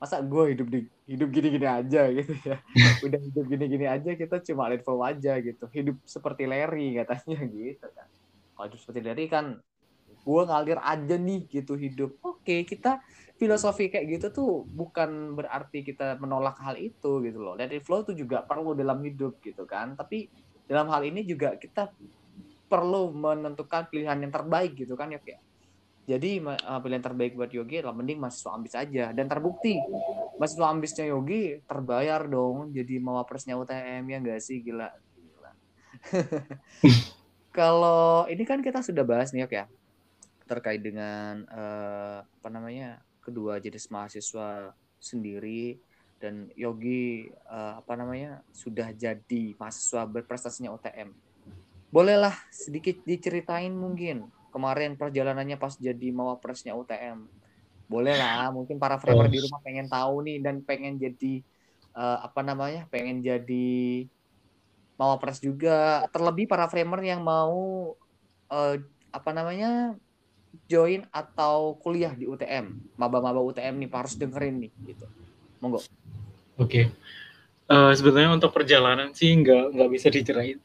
masa 0.00 0.24
gue 0.24 0.56
hidup 0.56 0.68
di 0.72 0.80
hidup 1.04 1.28
gini-gini 1.28 1.68
aja? 1.68 2.08
Gitu 2.16 2.32
ya. 2.40 2.56
Udah 3.04 3.20
hidup 3.20 3.44
gini-gini 3.44 3.84
aja 3.84 4.10
kita 4.16 4.40
cuma 4.48 4.72
let 4.72 4.80
flow 4.80 5.04
aja 5.04 5.36
gitu. 5.44 5.68
Hidup 5.68 6.00
seperti 6.08 6.48
Larry 6.48 6.94
katanya 7.04 7.40
gitu 7.44 7.86
kan. 7.92 8.08
Kalau 8.56 8.66
hidup 8.72 8.80
seperti 8.80 9.00
Larry 9.04 9.26
kan 9.28 9.60
gue 10.20 10.42
ngalir 10.48 10.80
aja 10.80 11.16
nih 11.20 11.40
gitu 11.52 11.76
hidup. 11.76 12.16
Oke 12.24 12.64
kita 12.64 13.04
filosofi 13.36 13.92
kayak 13.92 14.06
gitu 14.08 14.26
tuh 14.32 14.50
bukan 14.64 15.36
berarti 15.36 15.84
kita 15.84 16.16
menolak 16.16 16.56
hal 16.64 16.80
itu 16.80 17.20
gitu 17.20 17.38
loh. 17.40 17.54
Let 17.60 17.72
flow 17.84 18.00
tuh 18.00 18.16
juga 18.16 18.40
perlu 18.40 18.72
dalam 18.72 19.04
hidup 19.04 19.36
gitu 19.44 19.68
kan. 19.68 20.00
Tapi 20.00 20.32
dalam 20.64 20.88
hal 20.88 21.04
ini 21.04 21.28
juga 21.28 21.60
kita 21.60 21.92
perlu 22.70 23.10
menentukan 23.10 23.90
pilihan 23.90 24.16
yang 24.22 24.32
terbaik 24.32 24.78
gitu 24.78 24.94
kan 24.94 25.10
ya 25.10 25.18
kayak 25.18 25.42
jadi 26.10 26.42
uh, 26.42 26.80
pilihan 26.82 27.04
terbaik 27.06 27.38
buat 27.38 27.54
Yogi 27.54 27.78
adalah 27.78 27.94
mending 27.94 28.18
mahasiswa 28.18 28.50
ambis 28.50 28.74
aja 28.74 29.14
dan 29.14 29.30
terbukti 29.30 29.78
mahasiswa 30.42 30.66
ambisnya 30.66 31.06
Yogi 31.06 31.62
terbayar 31.70 32.26
dong 32.26 32.74
jadi 32.74 32.98
mawapresnya 32.98 33.54
UTM 33.54 34.10
ya 34.10 34.16
enggak 34.18 34.42
sih 34.42 34.58
gila. 34.58 34.90
gila. 34.90 35.50
Kalau 37.58 38.26
ini 38.26 38.42
kan 38.42 38.58
kita 38.58 38.82
sudah 38.82 39.06
bahas 39.06 39.30
nih 39.30 39.46
ya 39.46 39.70
terkait 40.50 40.82
dengan 40.82 41.46
uh, 41.46 42.26
apa 42.26 42.48
namanya 42.50 42.98
kedua 43.22 43.62
jenis 43.62 43.86
mahasiswa 43.86 44.74
sendiri 44.98 45.78
dan 46.18 46.50
Yogi 46.58 47.30
uh, 47.46 47.78
apa 47.78 47.94
namanya 47.94 48.42
sudah 48.50 48.90
jadi 48.90 49.54
mahasiswa 49.54 50.10
berprestasinya 50.10 50.74
UTM. 50.74 51.14
Bolehlah 51.94 52.34
sedikit 52.50 52.98
diceritain 53.06 53.70
mungkin 53.70 54.26
kemarin 54.50 54.98
perjalanannya 54.98 55.56
pas 55.56 55.78
jadi 55.78 56.10
mawapresnya 56.12 56.74
UTM. 56.74 57.24
Boleh 57.90 58.14
lah, 58.14 58.50
mungkin 58.54 58.78
para 58.78 58.98
framer 58.98 59.26
di 59.26 59.42
rumah 59.42 59.58
pengen 59.62 59.90
tahu 59.90 60.22
nih 60.22 60.38
dan 60.38 60.62
pengen 60.62 60.94
jadi 60.98 61.42
uh, 61.94 62.22
apa 62.26 62.42
namanya, 62.42 62.86
pengen 62.90 63.22
jadi 63.22 64.06
mawapres 64.94 65.42
juga. 65.42 66.06
Terlebih 66.14 66.46
para 66.46 66.70
framer 66.70 67.02
yang 67.02 67.22
mau 67.22 67.94
uh, 68.50 68.76
apa 69.10 69.30
namanya 69.34 69.98
join 70.70 71.06
atau 71.10 71.78
kuliah 71.78 72.14
di 72.14 72.26
UTM, 72.26 72.94
maba-maba 72.98 73.42
UTM 73.42 73.82
nih 73.82 73.90
harus 73.90 74.14
dengerin 74.18 74.66
nih 74.66 74.72
gitu. 74.94 75.06
Monggo. 75.58 75.82
Oke. 75.82 75.86
Okay. 76.58 76.84
Uh, 77.70 77.94
sebetulnya 77.94 78.34
untuk 78.34 78.50
perjalanan 78.50 79.14
sih 79.14 79.30
nggak 79.30 79.78
nggak 79.78 79.90
bisa 79.94 80.10
diceritain 80.10 80.58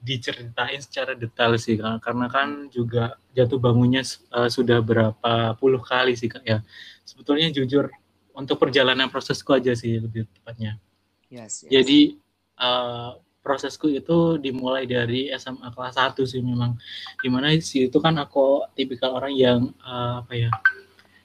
diceritain 0.00 0.80
secara 0.80 1.12
detail 1.12 1.60
sih 1.60 1.76
kak. 1.76 2.00
karena 2.00 2.26
kan 2.32 2.72
juga 2.72 3.20
jatuh 3.36 3.60
bangunnya 3.60 4.00
uh, 4.32 4.48
sudah 4.48 4.80
berapa 4.80 5.54
puluh 5.60 5.80
kali 5.84 6.16
sih 6.16 6.26
kak 6.26 6.44
ya. 6.44 6.64
Sebetulnya 7.04 7.52
jujur 7.52 7.92
untuk 8.32 8.56
perjalanan 8.56 9.12
prosesku 9.12 9.52
aja 9.52 9.76
sih 9.76 10.00
lebih 10.00 10.24
tepatnya. 10.40 10.80
Yes, 11.28 11.68
yes. 11.68 11.70
Jadi 11.70 12.16
uh, 12.56 13.20
prosesku 13.44 13.92
itu 13.92 14.40
dimulai 14.40 14.88
dari 14.88 15.28
SMA 15.36 15.68
kelas 15.72 15.96
1 15.96 16.24
sih 16.24 16.40
memang. 16.40 16.80
Di 17.20 17.28
mana 17.28 17.52
sih 17.60 17.92
itu 17.92 17.98
kan 18.00 18.16
aku 18.16 18.64
tipikal 18.72 19.20
orang 19.20 19.36
yang 19.36 19.60
uh, 19.84 20.24
apa 20.24 20.32
ya 20.32 20.50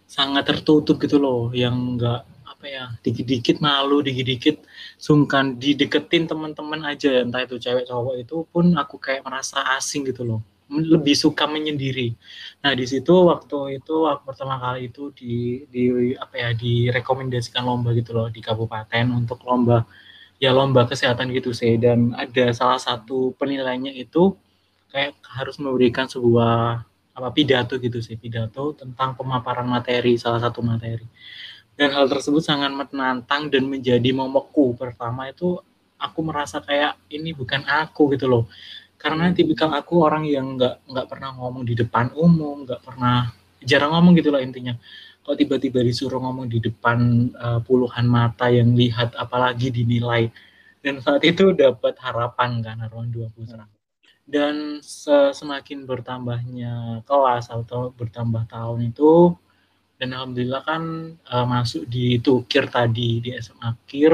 sangat 0.05 0.45
tertutup 0.47 0.99
gitu 1.01 1.17
loh, 1.17 1.51
yang 1.55 1.95
enggak 1.95 2.27
apa 2.65 2.73
ya 2.73 2.85
dikit-dikit 3.05 3.61
malu 3.61 4.01
dikit-dikit 4.01 4.65
sungkan 4.97 5.61
dideketin 5.61 6.25
teman-teman 6.25 6.81
aja. 6.89 7.21
Entah 7.21 7.45
itu 7.45 7.61
cewek 7.61 7.85
cowok 7.85 8.15
itu 8.25 8.41
pun 8.49 8.73
aku 8.73 8.97
kayak 8.97 9.21
merasa 9.21 9.61
asing 9.77 10.01
gitu 10.09 10.25
loh. 10.25 10.41
Lebih 10.65 11.13
suka 11.13 11.45
menyendiri. 11.45 12.17
Nah 12.65 12.73
di 12.73 12.89
situ 12.89 13.13
waktu 13.29 13.77
itu 13.77 13.93
waktu 14.01 14.23
pertama 14.25 14.57
kali 14.57 14.89
itu 14.89 15.13
di 15.13 15.61
di 15.69 16.17
apa 16.17 16.33
ya 16.41 16.49
direkomendasikan 16.57 17.61
lomba 17.61 17.93
gitu 17.93 18.17
loh 18.17 18.33
di 18.33 18.41
kabupaten 18.41 19.13
untuk 19.13 19.45
lomba 19.45 19.85
ya 20.41 20.49
lomba 20.49 20.89
kesehatan 20.89 21.29
gitu 21.37 21.53
sih. 21.53 21.77
Dan 21.77 22.17
ada 22.17 22.49
salah 22.49 22.81
satu 22.81 23.37
penilainya 23.37 23.93
itu 23.93 24.33
kayak 24.89 25.21
harus 25.37 25.61
memberikan 25.61 26.09
sebuah 26.09 26.81
apa 27.13 27.29
pidato 27.29 27.77
gitu 27.77 28.01
sih. 28.01 28.17
Pidato 28.17 28.73
tentang 28.73 29.13
pemaparan 29.13 29.69
materi 29.69 30.17
salah 30.17 30.41
satu 30.41 30.65
materi 30.65 31.05
dan 31.75 31.91
hal 31.91 32.07
tersebut 32.07 32.39
sangat 32.39 32.71
menantang 32.71 33.51
dan 33.51 33.67
menjadi 33.67 34.09
momokku. 34.15 34.75
Pertama 34.79 35.27
itu 35.27 35.59
aku 35.99 36.19
merasa 36.23 36.63
kayak 36.63 36.95
ini 37.11 37.35
bukan 37.35 37.63
aku 37.67 38.15
gitu 38.15 38.27
loh. 38.31 38.43
Karena 38.95 39.29
tipikal 39.35 39.75
aku 39.75 40.01
orang 40.01 40.23
yang 40.23 40.55
nggak 40.55 40.87
nggak 40.87 41.07
pernah 41.11 41.35
ngomong 41.35 41.67
di 41.67 41.75
depan 41.75 42.15
umum 42.15 42.63
nggak 42.63 42.81
pernah 42.81 43.29
jarang 43.63 43.91
ngomong 43.91 44.15
gitu 44.15 44.31
lah 44.31 44.39
intinya. 44.39 44.73
Kalau 45.21 45.35
tiba-tiba 45.35 45.81
disuruh 45.83 46.21
ngomong 46.21 46.47
di 46.47 46.63
depan 46.63 47.29
uh, 47.35 47.59
puluhan 47.59 48.07
mata 48.07 48.47
yang 48.47 48.71
lihat 48.73 49.13
apalagi 49.19 49.69
dinilai. 49.73 50.31
Dan 50.79 51.01
saat 51.01 51.25
itu 51.25 51.51
dapat 51.51 51.97
harapan 51.97 52.61
kan 52.61 52.77
harapan 52.77 53.09
dua 53.09 53.27
putra 53.33 53.65
dan 54.25 54.81
semakin 55.33 55.85
bertambahnya 55.85 57.05
kelas 57.05 57.53
atau 57.53 57.93
bertambah 57.93 58.49
tahun 58.49 58.89
itu 58.89 59.37
dan 59.95 60.11
alhamdulillah 60.11 60.61
kan 60.67 60.83
uh, 61.31 61.45
masuk 61.47 61.87
di 61.87 62.19
tukir 62.19 62.67
tadi 62.67 63.23
di 63.23 63.29
SMA 63.39 63.71
Kir 63.87 64.13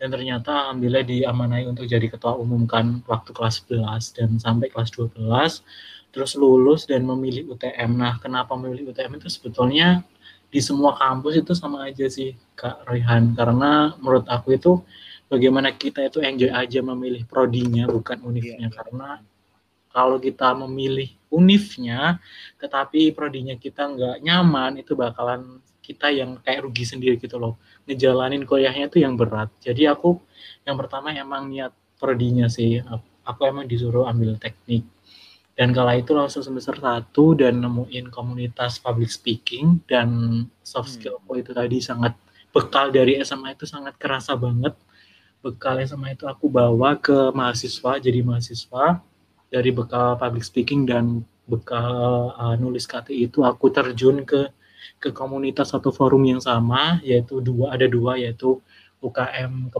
dan 0.00 0.08
ternyata 0.08 0.72
alhamdulillah 0.72 1.04
diamanai 1.04 1.68
untuk 1.68 1.84
jadi 1.84 2.08
ketua 2.08 2.36
umum 2.40 2.64
kan 2.64 3.04
waktu 3.04 3.36
kelas 3.36 3.68
11 3.68 4.16
dan 4.16 4.28
sampai 4.40 4.72
kelas 4.72 4.88
12 4.96 5.20
terus 6.10 6.34
lulus 6.34 6.90
dan 6.90 7.06
memilih 7.06 7.54
UTM. 7.54 7.94
Nah, 7.94 8.18
kenapa 8.18 8.58
memilih 8.58 8.90
UTM 8.90 9.22
itu 9.22 9.30
sebetulnya 9.30 10.02
di 10.50 10.58
semua 10.58 10.98
kampus 10.98 11.38
itu 11.38 11.54
sama 11.54 11.86
aja 11.86 12.10
sih 12.10 12.34
Kak 12.58 12.82
Rehan 12.90 13.38
karena 13.38 13.94
menurut 14.02 14.26
aku 14.26 14.58
itu 14.58 14.82
bagaimana 15.30 15.70
kita 15.78 16.10
itu 16.10 16.18
enjoy 16.18 16.50
aja 16.50 16.82
memilih 16.82 17.22
prodinya 17.30 17.86
bukan 17.86 18.18
univnya 18.26 18.66
yeah. 18.66 18.74
karena 18.74 19.08
kalau 19.90 20.22
kita 20.22 20.54
memilih 20.54 21.10
unifnya 21.30 22.18
tetapi 22.58 23.14
prodinya 23.14 23.54
kita 23.54 23.86
nggak 23.86 24.16
nyaman 24.22 24.82
itu 24.82 24.98
bakalan 24.98 25.62
kita 25.90 26.06
yang 26.14 26.38
kayak 26.46 26.62
rugi 26.62 26.86
sendiri 26.86 27.18
gitu 27.18 27.34
loh. 27.40 27.58
Ngejalanin 27.90 28.46
kuliahnya 28.46 28.86
itu 28.86 29.02
yang 29.02 29.18
berat. 29.18 29.50
Jadi 29.58 29.90
aku 29.90 30.22
yang 30.62 30.78
pertama 30.78 31.10
emang 31.10 31.50
niat 31.50 31.74
prodinya 31.98 32.46
sih. 32.46 32.78
Aku 33.26 33.40
emang 33.42 33.66
disuruh 33.66 34.06
ambil 34.06 34.38
teknik. 34.38 34.86
Dan 35.58 35.76
kala 35.76 35.98
itu 35.98 36.16
langsung 36.16 36.40
semester 36.40 36.78
satu 36.78 37.36
dan 37.36 37.60
nemuin 37.60 38.08
komunitas 38.08 38.80
public 38.80 39.12
speaking 39.12 39.82
dan 39.84 40.08
soft 40.64 40.96
skill 40.96 41.20
hmm. 41.20 41.36
itu 41.36 41.52
tadi 41.52 41.84
sangat 41.84 42.16
bekal 42.48 42.88
dari 42.88 43.20
SMA 43.20 43.58
itu 43.58 43.66
sangat 43.66 43.98
kerasa 44.00 44.38
banget. 44.38 44.72
Bekal 45.44 45.82
SMA 45.84 46.16
itu 46.16 46.24
aku 46.24 46.48
bawa 46.48 46.96
ke 46.96 47.34
mahasiswa 47.36 48.00
jadi 48.00 48.24
mahasiswa 48.24 49.04
dari 49.50 49.74
bekal 49.74 50.14
public 50.16 50.46
speaking 50.46 50.86
dan 50.86 51.26
bekal 51.50 52.30
uh, 52.38 52.54
nulis 52.54 52.86
KTI 52.86 53.26
itu 53.26 53.42
aku 53.42 53.74
terjun 53.74 54.22
ke 54.22 54.48
ke 55.02 55.10
komunitas 55.10 55.74
atau 55.74 55.90
forum 55.90 56.22
yang 56.22 56.38
sama 56.38 57.02
yaitu 57.02 57.42
dua 57.42 57.74
ada 57.74 57.90
dua 57.90 58.16
yaitu 58.16 58.62
UKM 59.00 59.72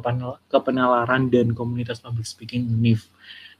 kepenalaran 0.48 1.28
dan 1.28 1.52
komunitas 1.52 2.00
public 2.00 2.24
speaking 2.24 2.66
UNIF. 2.72 3.06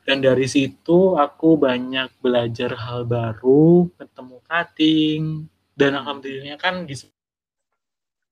Dan 0.01 0.25
dari 0.25 0.49
situ 0.49 1.21
aku 1.21 1.61
banyak 1.61 2.09
belajar 2.25 2.73
hal 2.73 3.05
baru, 3.05 3.93
ketemu 4.01 4.37
cutting 4.49 5.23
dan 5.77 6.01
alhamdulillah 6.01 6.57
kan 6.57 6.89
di 6.89 6.97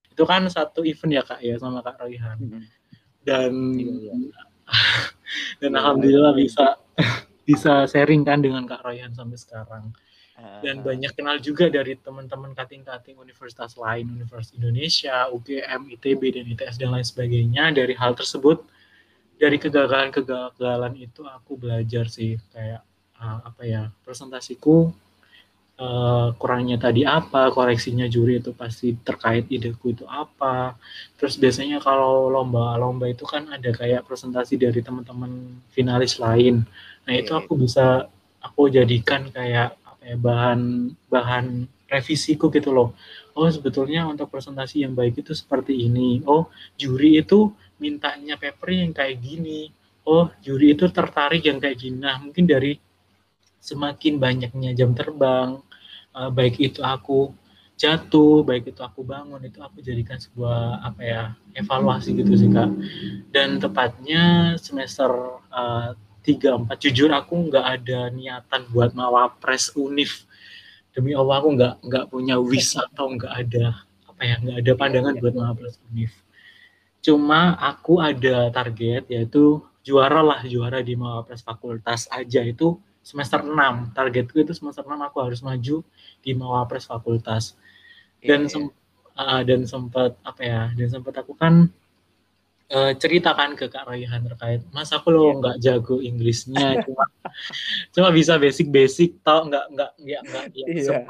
itu 0.08 0.24
kan 0.26 0.42
satu 0.50 0.82
event 0.82 1.12
ya 1.14 1.22
kak 1.22 1.38
ya 1.44 1.54
sama 1.60 1.84
kak 1.84 2.00
Royhan. 2.00 2.40
Mm-hmm. 2.40 2.62
Dan 3.22 3.52
iya, 3.76 3.92
iya. 3.92 4.42
dan 5.60 5.70
iya, 5.70 5.78
alhamdulillah 5.78 6.32
bisa 6.32 6.80
bisa 7.48 7.88
sharing 7.88 8.28
kan 8.28 8.44
dengan 8.44 8.68
kak 8.68 8.84
Royhan 8.84 9.16
sampai 9.16 9.40
sekarang 9.40 9.88
dan 10.62 10.86
banyak 10.86 11.10
kenal 11.18 11.36
juga 11.42 11.66
dari 11.66 11.98
teman-teman 11.98 12.54
kating-kating 12.54 13.18
universitas 13.18 13.74
lain, 13.74 14.06
Universitas 14.06 14.54
Indonesia, 14.54 15.26
UGM, 15.34 15.90
ITB 15.98 16.22
dan 16.30 16.44
ITS 16.46 16.78
dan 16.78 16.94
lain 16.94 17.02
sebagainya. 17.02 17.74
Dari 17.74 17.94
hal 17.98 18.14
tersebut, 18.14 18.62
dari 19.34 19.58
kegagalan-kegagalan 19.58 20.94
itu 20.94 21.26
aku 21.26 21.58
belajar 21.58 22.06
sih 22.06 22.38
kayak 22.54 22.82
uh, 23.18 23.50
apa 23.50 23.62
ya 23.66 23.82
presentasiku 24.06 24.94
uh, 25.82 26.34
kurangnya 26.38 26.78
tadi 26.78 27.02
apa, 27.02 27.50
koreksinya 27.50 28.06
juri 28.06 28.38
itu 28.38 28.54
pasti 28.54 28.94
terkait 28.94 29.50
ideku 29.50 29.90
itu 29.90 30.06
apa. 30.06 30.78
Terus 31.18 31.34
biasanya 31.34 31.82
kalau 31.82 32.30
lomba-lomba 32.30 33.10
itu 33.10 33.26
kan 33.26 33.50
ada 33.50 33.74
kayak 33.74 34.06
presentasi 34.06 34.54
dari 34.54 34.82
teman-teman 34.86 35.58
finalis 35.74 36.22
lain. 36.22 36.62
Nah 37.08 37.14
itu 37.16 37.32
aku 37.32 37.56
bisa 37.56 38.04
aku 38.44 38.68
jadikan 38.68 39.32
kayak 39.32 39.80
ya, 40.04 40.14
bahan 40.20 40.92
bahan 41.08 41.64
revisiku 41.88 42.52
gitu 42.52 42.68
loh. 42.76 42.92
Oh 43.32 43.48
sebetulnya 43.48 44.04
untuk 44.04 44.28
presentasi 44.28 44.84
yang 44.84 44.92
baik 44.92 45.24
itu 45.24 45.32
seperti 45.32 45.88
ini. 45.88 46.20
Oh 46.28 46.52
juri 46.76 47.24
itu 47.24 47.48
mintanya 47.80 48.36
paper 48.36 48.68
yang 48.76 48.92
kayak 48.92 49.24
gini. 49.24 49.72
Oh 50.04 50.28
juri 50.44 50.76
itu 50.76 50.84
tertarik 50.92 51.48
yang 51.48 51.56
kayak 51.56 51.80
gini. 51.80 51.96
Nah 51.96 52.20
mungkin 52.20 52.44
dari 52.44 52.76
semakin 53.56 54.20
banyaknya 54.20 54.70
jam 54.76 54.92
terbang, 54.92 55.64
uh, 56.12 56.30
baik 56.30 56.60
itu 56.60 56.84
aku 56.84 57.32
jatuh, 57.78 58.42
baik 58.42 58.74
itu 58.74 58.82
aku 58.82 59.06
bangun, 59.06 59.38
itu 59.46 59.62
aku 59.62 59.78
jadikan 59.80 60.18
sebuah 60.18 60.82
apa 60.82 61.00
ya 61.00 61.22
evaluasi 61.54 62.20
gitu 62.20 62.36
sih 62.36 62.50
kak. 62.50 62.68
Dan 63.30 63.62
tepatnya 63.62 64.54
semester 64.58 65.40
uh, 65.48 65.94
tiga 66.28 66.60
empat. 66.60 66.76
Jujur 66.84 67.08
aku 67.08 67.48
nggak 67.48 67.66
ada 67.80 68.12
niatan 68.12 68.68
buat 68.68 68.92
mawapres 68.92 69.72
unif. 69.72 70.28
Demi 70.92 71.16
allah 71.16 71.40
aku 71.40 71.56
nggak 71.56 71.74
nggak 71.88 72.04
punya 72.12 72.36
wish 72.36 72.76
atau 72.76 73.16
nggak 73.16 73.32
ada 73.32 73.80
apa 74.04 74.22
ya 74.28 74.36
nggak 74.44 74.58
ada 74.60 74.72
pandangan 74.76 75.14
buat 75.16 75.32
mawapres 75.32 75.80
unif. 75.88 76.12
Cuma 77.00 77.56
aku 77.56 78.04
ada 78.04 78.52
target 78.52 79.08
yaitu 79.08 79.64
juara 79.80 80.20
lah 80.20 80.44
juara 80.44 80.84
di 80.84 80.92
mawapres 80.92 81.40
fakultas 81.40 82.04
aja. 82.12 82.44
Itu 82.44 82.76
semester 83.00 83.40
6 83.40 83.96
targetku 83.96 84.36
itu 84.44 84.52
semester 84.52 84.84
6 84.84 84.92
aku 85.00 85.16
harus 85.24 85.40
maju 85.40 85.80
di 86.20 86.30
mawapres 86.36 86.84
fakultas. 86.84 87.56
Dan 88.20 88.44
yeah. 88.44 88.52
sem 88.52 88.62
uh, 89.16 89.42
dan 89.48 89.64
sempat 89.64 90.12
apa 90.20 90.42
ya 90.44 90.60
dan 90.76 90.88
sempat 90.92 91.14
aku 91.24 91.32
kan 91.32 91.72
uh, 92.72 92.92
ceritakan 92.96 93.56
ke 93.56 93.68
Kak 93.68 93.88
Raihan 93.88 94.24
terkait 94.24 94.60
Mas 94.72 94.92
aku 94.92 95.08
lo 95.12 95.24
iya. 95.28 95.34
nggak 95.40 95.56
jago 95.60 95.96
Inggrisnya 96.00 96.76
cuma 96.84 97.04
cuma 97.92 98.08
bisa 98.12 98.36
basic-basic 98.36 99.20
tau 99.24 99.48
nggak 99.48 99.66
nggak 99.74 99.90
nggak 100.00 100.22
nggak 100.24 100.44
ya, 100.54 100.66
yeah. 100.68 101.02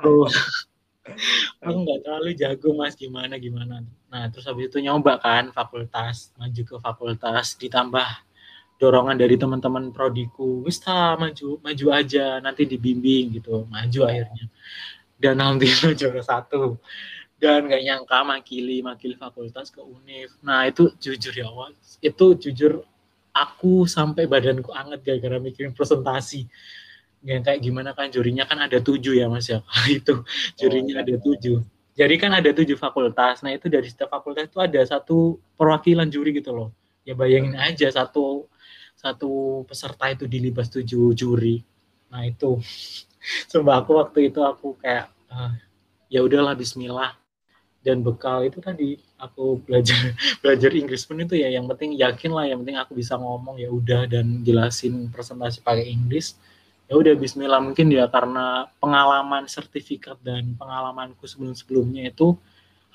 aku 1.64 1.79
nggak 1.85 2.01
terlalu 2.05 2.31
jago 2.37 2.68
Mas 2.77 2.94
gimana 2.94 3.40
gimana. 3.40 3.81
Nah 4.12 4.29
terus 4.29 4.44
habis 4.44 4.68
itu 4.68 4.79
nyoba 4.85 5.16
kan 5.21 5.51
fakultas 5.53 6.33
maju 6.37 6.62
ke 6.64 6.77
fakultas 6.81 7.57
ditambah 7.57 8.09
dorongan 8.79 9.18
dari 9.18 9.35
teman-teman 9.35 9.90
prodiku 9.90 10.62
wis 10.62 10.79
maju 10.87 11.59
maju 11.64 11.87
aja 11.92 12.38
nanti 12.44 12.68
dibimbing 12.68 13.40
gitu. 13.40 13.66
Maju 13.68 14.01
akhirnya. 14.07 14.47
Dan 15.18 15.42
alhamdulillah 15.42 15.97
juara 15.99 16.23
satu 16.23 16.79
dan 17.38 17.70
gak 17.70 17.83
nyangka 17.83 18.18
makili 18.27 18.83
makili 18.83 19.14
fakultas 19.14 19.70
ke 19.70 19.79
univ 19.79 20.35
nah 20.42 20.66
itu 20.66 20.90
jujur 20.98 21.35
ya 21.35 21.46
Allah 21.46 21.70
itu 22.03 22.27
jujur 22.35 22.83
aku 23.38 23.87
sampai 23.87 24.27
badanku 24.27 24.74
anget 24.74 25.01
gara-gara 25.07 25.38
mikirin 25.38 25.70
presentasi. 25.70 26.51
Yang 27.22 27.42
kayak 27.51 27.61
gimana 27.62 27.90
kan 27.94 28.11
jurinya 28.11 28.46
kan 28.46 28.59
ada 28.62 28.79
tujuh 28.79 29.18
ya 29.18 29.27
mas 29.27 29.51
ya? 29.51 29.62
Itu 29.90 30.22
jurinya 30.55 30.98
oh, 30.98 31.03
ada 31.03 31.14
iya. 31.14 31.22
tujuh. 31.22 31.59
Jadi 31.98 32.14
kan 32.14 32.31
ada 32.31 32.51
tujuh 32.55 32.79
fakultas. 32.79 33.42
Nah 33.42 33.51
itu 33.51 33.66
dari 33.66 33.90
setiap 33.90 34.14
fakultas 34.14 34.46
itu 34.46 34.62
ada 34.62 34.79
satu 34.87 35.42
perwakilan 35.59 36.07
juri 36.07 36.31
gitu 36.31 36.55
loh. 36.55 36.70
Ya 37.03 37.18
bayangin 37.18 37.59
aja 37.59 37.90
satu 37.90 38.46
satu 38.94 39.66
peserta 39.66 40.07
itu 40.07 40.31
dilibas 40.31 40.70
tujuh 40.70 41.11
juri. 41.18 41.66
Nah 42.14 42.22
itu. 42.22 42.62
Coba 43.51 43.83
aku 43.83 43.98
waktu 43.98 44.31
itu 44.31 44.38
aku 44.46 44.79
kayak 44.79 45.11
uh, 45.27 45.59
ya 46.07 46.22
udahlah 46.22 46.55
Bismillah 46.55 47.18
dan 47.79 48.03
bekal 48.03 48.43
itu 48.43 48.59
tadi 48.59 48.99
aku 49.23 49.62
belajar 49.62 49.95
belajar 50.43 50.71
Inggris 50.75 51.07
pun 51.07 51.23
itu 51.23 51.38
ya. 51.38 51.49
Yang 51.51 51.75
penting 51.75 51.91
yakin 51.95 52.31
lah 52.35 52.45
yang 52.51 52.59
penting 52.62 52.79
aku 52.79 52.93
bisa 52.99 53.14
ngomong 53.14 53.57
ya 53.59 53.71
udah 53.71 54.11
dan 54.11 54.43
jelasin 54.43 55.11
presentasi 55.11 55.62
pakai 55.62 55.87
Inggris. 55.87 56.35
Ya 56.91 56.97
udah 56.99 57.14
Bismillah. 57.14 57.61
Mungkin 57.62 57.93
ya 57.93 58.09
karena 58.11 58.67
pengalaman 58.83 59.47
sertifikat 59.47 60.19
dan 60.25 60.57
pengalamanku 60.59 61.23
sebelum 61.29 61.55
sebelumnya 61.55 62.09
itu 62.11 62.35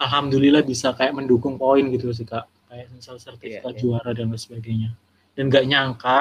alhamdulillah 0.02 0.66
bisa 0.66 0.92
kayak 0.98 1.16
mendukung 1.16 1.56
poin 1.56 1.84
gitu 1.88 2.12
sih 2.12 2.28
kak. 2.28 2.44
Kayak 2.68 2.88
misal 2.92 3.16
sertifikat 3.22 3.64
yeah, 3.64 3.74
yeah. 3.74 3.80
juara 3.80 4.12
dan 4.12 4.34
lain 4.34 4.42
sebagainya. 4.42 4.92
Dan 5.34 5.50
nggak 5.50 5.66
nyangka 5.66 6.20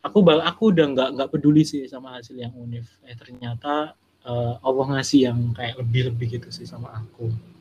aku 0.00 0.18
aku 0.24 0.62
udah 0.72 0.86
nggak 0.94 1.08
nggak 1.20 1.28
peduli 1.30 1.62
sih 1.68 1.84
sama 1.84 2.16
hasil 2.16 2.34
yang 2.38 2.54
unif. 2.56 2.88
Eh 3.04 3.18
ternyata 3.18 3.92
uh, 4.24 4.56
Allah 4.64 4.86
ngasih 4.96 5.20
yang 5.28 5.38
kayak 5.52 5.76
lebih 5.78 6.10
lebih 6.10 6.40
gitu 6.40 6.48
sih 6.48 6.64
sama 6.64 6.90
aku 6.94 7.53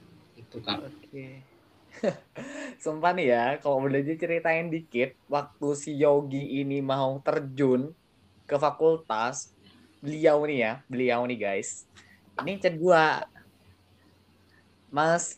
itu 0.53 0.61
kak 0.61 0.77
oke 0.85 0.93
okay. 1.09 1.41
Sumpah 2.83 3.13
nih 3.13 3.27
ya, 3.29 3.45
kalau 3.61 3.85
boleh 3.85 4.01
ceritain 4.17 4.65
dikit, 4.65 5.13
waktu 5.29 5.67
si 5.77 5.93
Yogi 5.93 6.61
ini 6.61 6.81
mau 6.81 7.21
terjun 7.21 7.93
ke 8.49 8.57
fakultas, 8.57 9.53
beliau 10.01 10.41
nih 10.43 10.57
ya, 10.57 10.73
beliau 10.89 11.21
nih 11.29 11.37
guys, 11.37 11.85
ini 12.41 12.57
chat 12.57 12.75
gua, 12.81 13.29
Mas, 14.89 15.37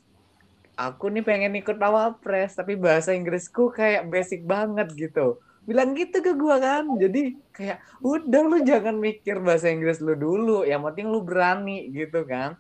aku 0.76 1.08
nih 1.08 1.24
pengen 1.24 1.56
ikut 1.56 1.80
Pres, 2.20 2.60
tapi 2.60 2.76
bahasa 2.76 3.16
Inggrisku 3.16 3.72
kayak 3.72 4.12
basic 4.12 4.44
banget 4.44 4.92
gitu. 4.96 5.40
Bilang 5.64 5.96
gitu 5.96 6.22
ke 6.22 6.36
gua 6.36 6.60
kan. 6.60 6.86
Jadi 7.00 7.40
kayak 7.56 7.80
udah 8.04 8.42
lu 8.46 8.60
jangan 8.68 9.00
mikir 9.00 9.40
bahasa 9.40 9.72
Inggris 9.72 10.04
lu 10.04 10.14
dulu, 10.14 10.68
yang 10.68 10.84
penting 10.84 11.08
lu 11.08 11.24
berani 11.24 11.90
gitu 11.90 12.28
kan. 12.28 12.60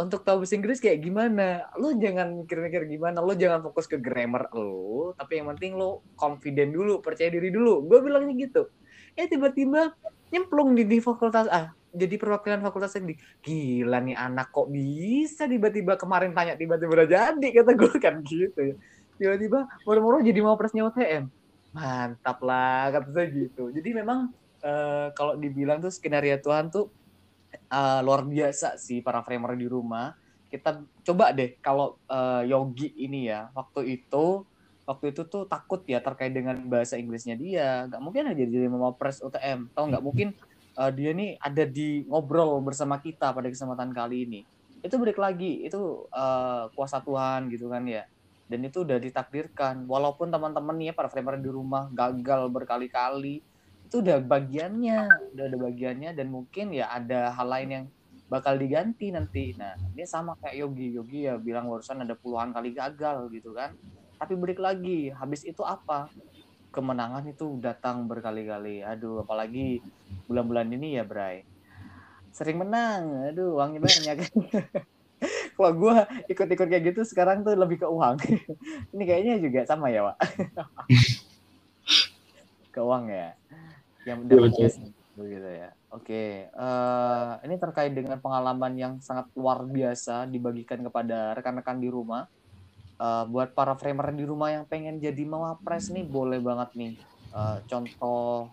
Untuk 0.00 0.24
tahu 0.24 0.40
bahasa 0.40 0.56
Inggris 0.56 0.80
kayak 0.80 1.04
gimana, 1.04 1.68
lu 1.76 1.92
jangan 2.00 2.40
mikir-mikir 2.40 2.88
gimana, 2.88 3.20
lu 3.20 3.36
jangan 3.36 3.60
fokus 3.60 3.84
ke 3.84 4.00
grammar 4.00 4.48
lu, 4.56 5.12
tapi 5.12 5.44
yang 5.44 5.52
penting 5.52 5.76
lu 5.76 6.00
confident 6.16 6.72
dulu, 6.72 7.04
percaya 7.04 7.28
diri 7.28 7.52
dulu. 7.52 7.84
Gue 7.84 8.00
bilangnya 8.00 8.32
gitu. 8.32 8.72
Eh 9.12 9.28
tiba-tiba 9.28 9.92
nyemplung 10.32 10.72
di, 10.72 10.88
di 10.88 10.98
fakultas 11.04 11.44
ah 11.52 11.76
jadi 11.90 12.16
perwakilan 12.16 12.62
fakultas 12.62 12.94
ini 13.02 13.18
gila 13.42 13.98
nih 13.98 14.14
anak 14.14 14.54
kok 14.54 14.70
bisa 14.70 15.50
tiba-tiba 15.50 15.98
kemarin 15.98 16.30
tanya 16.30 16.54
tiba-tiba 16.54 17.02
udah 17.02 17.08
jadi? 17.10 17.48
kata 17.50 17.72
gue 17.74 17.94
kan 17.98 18.14
gitu 18.24 18.60
ya. 18.62 18.74
Tiba-tiba 19.20 19.68
moro-moro 19.84 20.22
jadi 20.24 20.40
mau 20.40 20.56
presnya 20.56 20.86
UTM 20.86 21.28
mantap 21.70 22.38
lah 22.42 22.90
kata 22.94 23.08
saya 23.14 23.26
gitu. 23.30 23.70
Jadi 23.70 23.90
memang 23.94 24.30
uh, 24.62 25.10
kalau 25.14 25.38
dibilang 25.38 25.78
tuh 25.78 25.90
skenario 25.90 26.38
Tuhan 26.38 26.70
tuh 26.70 26.90
uh, 27.70 28.00
luar 28.02 28.26
biasa 28.26 28.76
sih 28.76 29.00
para 29.00 29.22
framer 29.22 29.54
di 29.56 29.70
rumah. 29.70 30.12
Kita 30.50 30.82
coba 31.06 31.30
deh 31.30 31.54
kalau 31.62 31.94
uh, 32.10 32.42
Yogi 32.42 32.90
ini 32.98 33.30
ya 33.30 33.48
waktu 33.54 34.02
itu 34.02 34.42
waktu 34.82 35.14
itu 35.14 35.22
tuh 35.30 35.46
takut 35.46 35.86
ya 35.86 36.02
terkait 36.02 36.34
dengan 36.34 36.58
bahasa 36.66 36.98
Inggrisnya 36.98 37.38
dia. 37.38 37.86
Nggak 37.86 38.02
mungkin 38.02 38.22
aja 38.26 38.42
jadi 38.42 38.66
mau 38.66 38.90
pres 38.98 39.22
UTM 39.22 39.70
atau 39.70 39.86
nggak? 39.86 40.02
Mungkin 40.02 40.28
uh, 40.74 40.90
dia 40.90 41.14
nih 41.14 41.38
ada 41.38 41.62
di 41.62 42.02
ngobrol 42.10 42.58
bersama 42.66 42.98
kita 42.98 43.30
pada 43.30 43.46
kesempatan 43.46 43.94
kali 43.94 44.26
ini. 44.26 44.40
Itu 44.82 44.98
balik 44.98 45.22
lagi 45.22 45.62
itu 45.62 46.10
uh, 46.10 46.66
kuasa 46.74 46.98
Tuhan 46.98 47.46
gitu 47.54 47.70
kan 47.70 47.86
ya. 47.86 48.02
Dan 48.50 48.66
itu 48.66 48.82
udah 48.82 48.98
ditakdirkan. 48.98 49.86
Walaupun 49.86 50.34
teman-teman 50.34 50.74
nih 50.74 50.90
ya 50.90 50.94
para 50.98 51.06
framer 51.06 51.38
di 51.38 51.46
rumah 51.46 51.86
gagal 51.94 52.50
berkali-kali 52.50 53.46
itu 53.90 53.96
udah 53.98 54.22
bagiannya 54.22 54.98
udah 55.34 55.44
ada 55.50 55.58
bagiannya 55.58 56.10
dan 56.14 56.30
mungkin 56.30 56.70
ya 56.70 56.94
ada 56.94 57.34
hal 57.34 57.48
lain 57.50 57.68
yang 57.68 57.84
bakal 58.30 58.54
diganti 58.54 59.10
nanti 59.10 59.58
nah 59.58 59.74
ini 59.74 60.06
sama 60.06 60.38
kayak 60.38 60.62
Yogi 60.62 60.94
Yogi 60.94 61.26
ya 61.26 61.34
bilang 61.34 61.66
barusan 61.66 62.06
ada 62.06 62.14
puluhan 62.14 62.54
kali 62.54 62.70
gagal 62.70 63.26
gitu 63.34 63.50
kan 63.50 63.74
tapi 64.14 64.38
balik 64.38 64.62
lagi 64.62 65.10
habis 65.10 65.42
itu 65.42 65.66
apa 65.66 66.06
kemenangan 66.70 67.26
itu 67.26 67.58
datang 67.58 68.06
berkali-kali. 68.06 68.82
Aduh, 68.86 69.26
apalagi 69.26 69.82
bulan-bulan 70.30 70.70
ini 70.70 70.96
ya, 70.98 71.04
Bray. 71.04 71.42
Sering 72.30 72.62
menang. 72.62 73.30
Aduh, 73.30 73.58
uangnya 73.58 73.82
banyak. 73.82 74.16
Kalau 75.58 75.72
gue 75.76 75.96
ikut-ikut 76.32 76.66
kayak 76.72 76.84
gitu 76.94 77.04
sekarang 77.04 77.44
tuh 77.44 77.52
lebih 77.52 77.84
ke 77.84 77.88
uang. 77.90 78.16
ini 78.96 79.02
kayaknya 79.04 79.42
juga 79.42 79.66
sama 79.68 79.92
ya, 79.92 80.06
Pak. 80.08 80.16
ke 82.74 82.80
uang 82.80 83.04
ya. 83.10 83.34
Yang 84.04 84.18
udah 84.26 84.48
gitu 85.20 85.50
ya. 85.52 85.70
Oke, 85.92 86.48
uh, 86.56 87.36
ini 87.44 87.60
terkait 87.60 87.92
dengan 87.92 88.16
pengalaman 88.16 88.72
yang 88.72 88.92
sangat 89.04 89.28
luar 89.36 89.66
biasa 89.68 90.24
dibagikan 90.24 90.80
kepada 90.80 91.36
rekan-rekan 91.36 91.76
di 91.76 91.92
rumah 91.92 92.24
uh, 93.00 93.24
buat 93.26 93.56
para 93.56 93.72
framer 93.74 94.12
di 94.12 94.24
rumah 94.28 94.52
yang 94.52 94.64
pengen 94.68 95.00
jadi 95.00 95.24
mawapres 95.24 95.88
nih 95.88 96.04
boleh 96.04 96.38
banget 96.38 96.70
nih 96.76 96.92
uh, 97.32 97.64
contoh 97.64 98.52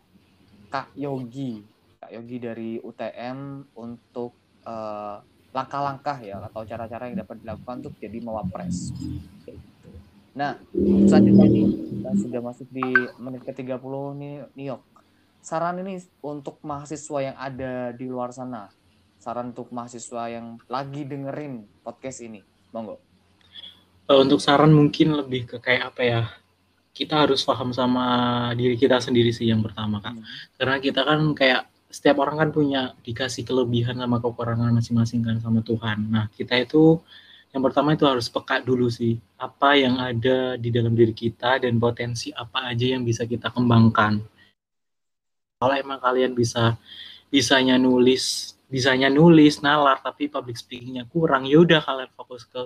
Kak 0.71 0.95
Yogi 0.95 1.61
Kak 1.99 2.11
Yogi 2.15 2.37
dari 2.39 2.71
UTM 2.79 3.67
untuk 3.75 4.31
uh, 4.63 5.19
langkah-langkah 5.51 6.17
ya 6.23 6.39
atau 6.39 6.63
cara-cara 6.63 7.09
yang 7.09 7.17
dapat 7.23 7.41
dilakukan 7.41 7.75
untuk 7.81 7.97
jadi 7.97 8.21
mawapres. 8.21 8.93
Nah, 10.37 10.53
selanjutnya 11.09 11.49
nih 11.49 11.65
kita 11.65 12.11
sudah 12.21 12.41
masuk 12.45 12.69
di 12.69 12.85
menit 13.17 13.41
ke-30 13.41 13.93
nih 14.21 14.35
Niok. 14.53 14.81
Saran 15.47 15.79
ini 15.79 15.95
untuk 16.19 16.59
mahasiswa 16.59 17.19
yang 17.23 17.37
ada 17.39 17.95
di 17.95 18.03
luar 18.11 18.35
sana. 18.35 18.67
Saran 19.15 19.55
untuk 19.55 19.71
mahasiswa 19.71 20.27
yang 20.27 20.59
lagi 20.67 21.07
dengerin 21.07 21.63
podcast 21.87 22.19
ini. 22.19 22.43
Monggo 22.75 23.07
uh, 24.07 24.19
untuk 24.23 24.39
saran 24.39 24.71
mungkin 24.71 25.13
lebih 25.15 25.47
ke 25.47 25.57
kayak 25.59 25.93
apa 25.93 26.01
ya 26.03 26.21
kita 26.95 27.27
harus 27.27 27.45
paham 27.45 27.69
sama 27.75 28.05
diri 28.57 28.73
kita 28.73 28.97
sendiri 28.97 29.29
sih 29.29 29.51
yang 29.51 29.61
pertama 29.61 30.01
kak 30.01 30.17
hmm. 30.17 30.25
karena 30.57 30.75
kita 30.81 31.01
kan 31.05 31.19
kayak 31.37 31.61
setiap 31.87 32.19
orang 32.19 32.35
kan 32.47 32.49
punya 32.51 32.81
dikasih 33.05 33.47
kelebihan 33.47 33.95
sama 33.95 34.19
kekurangan 34.19 34.75
masing-masing 34.75 35.23
kan 35.23 35.37
sama 35.39 35.61
Tuhan 35.61 36.09
nah 36.09 36.25
kita 36.33 36.57
itu 36.57 36.99
yang 37.55 37.63
pertama 37.63 37.95
itu 37.95 38.03
harus 38.03 38.27
peka 38.27 38.59
dulu 38.59 38.91
sih 38.91 39.15
apa 39.39 39.79
yang 39.79 39.95
ada 40.01 40.59
di 40.59 40.67
dalam 40.67 40.91
diri 40.97 41.15
kita 41.15 41.63
dan 41.63 41.79
potensi 41.79 42.33
apa 42.35 42.67
aja 42.67 42.97
yang 42.97 43.07
bisa 43.07 43.23
kita 43.23 43.53
kembangkan 43.55 44.19
kalau 45.57 45.73
emang 45.73 45.97
kalian 45.97 46.37
bisa 46.37 46.77
bisanya 47.33 47.81
nulis 47.81 48.55
bisanya 48.67 49.09
nulis 49.09 49.63
nalar 49.63 49.97
tapi 50.03 50.29
public 50.29 50.59
speakingnya 50.59 51.09
kurang 51.09 51.47
yaudah 51.49 51.81
kalian 51.81 52.11
fokus 52.13 52.45
ke 52.45 52.61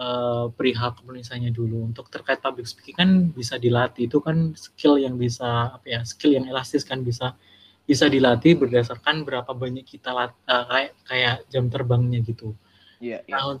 uh, 0.00 0.46
perihal 0.52 0.94
penulisannya 0.96 1.50
dulu. 1.50 1.84
Untuk 1.90 2.12
terkait 2.12 2.38
public 2.38 2.68
speaking 2.68 2.96
kan 2.96 3.10
bisa 3.32 3.56
dilatih. 3.60 4.06
Itu 4.06 4.20
kan 4.22 4.52
skill 4.54 5.00
yang 5.00 5.16
bisa 5.16 5.74
apa 5.74 5.86
ya? 5.86 6.00
Skill 6.04 6.38
yang 6.40 6.46
elastis 6.46 6.84
kan 6.84 7.04
bisa 7.04 7.34
bisa 7.84 8.06
dilatih 8.06 8.54
berdasarkan 8.54 9.26
berapa 9.26 9.50
banyak 9.50 9.82
kita 9.82 10.14
lat, 10.14 10.30
uh, 10.46 10.64
kayak 10.70 10.92
kayak 11.08 11.36
jam 11.50 11.66
terbangnya 11.66 12.22
gitu. 12.22 12.54
Yeah, 13.02 13.24
yeah. 13.26 13.42
Nah, 13.42 13.58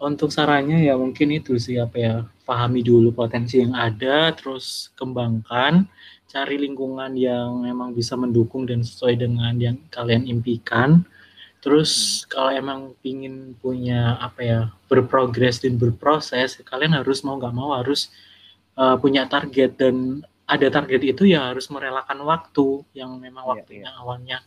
untuk 0.00 0.30
sarannya 0.30 0.86
ya 0.86 0.94
mungkin 0.98 1.34
itu 1.34 1.58
sih 1.58 1.78
apa 1.78 1.96
ya 1.96 2.14
pahami 2.44 2.82
dulu 2.82 3.14
potensi 3.14 3.62
yang 3.62 3.72
ada 3.72 4.34
terus 4.34 4.90
kembangkan 4.98 5.86
cari 6.28 6.58
lingkungan 6.58 7.14
yang 7.14 7.62
memang 7.62 7.94
bisa 7.94 8.18
mendukung 8.18 8.66
dan 8.66 8.82
sesuai 8.82 9.22
dengan 9.22 9.54
yang 9.58 9.78
kalian 9.88 10.26
impikan 10.26 11.06
Terus 11.64 12.20
hmm. 12.20 12.24
kalau 12.28 12.50
emang 12.52 12.80
pingin 13.00 13.56
punya 13.56 14.20
apa 14.20 14.40
ya 14.44 14.60
berprogres 14.84 15.64
dan 15.64 15.80
berproses, 15.80 16.60
kalian 16.60 16.92
harus 17.00 17.24
mau 17.24 17.40
nggak 17.40 17.56
mau 17.56 17.72
harus 17.72 18.12
uh, 18.76 19.00
punya 19.00 19.24
target 19.24 19.80
dan 19.80 20.20
ada 20.44 20.68
target 20.68 21.16
itu 21.16 21.24
ya 21.24 21.48
harus 21.48 21.72
merelakan 21.72 22.20
waktu 22.28 22.84
yang 22.92 23.16
memang 23.16 23.48
iya, 23.48 23.50
waktunya 23.56 23.80
yeah, 23.80 23.88
yeah. 23.88 24.02
awalnya 24.04 24.38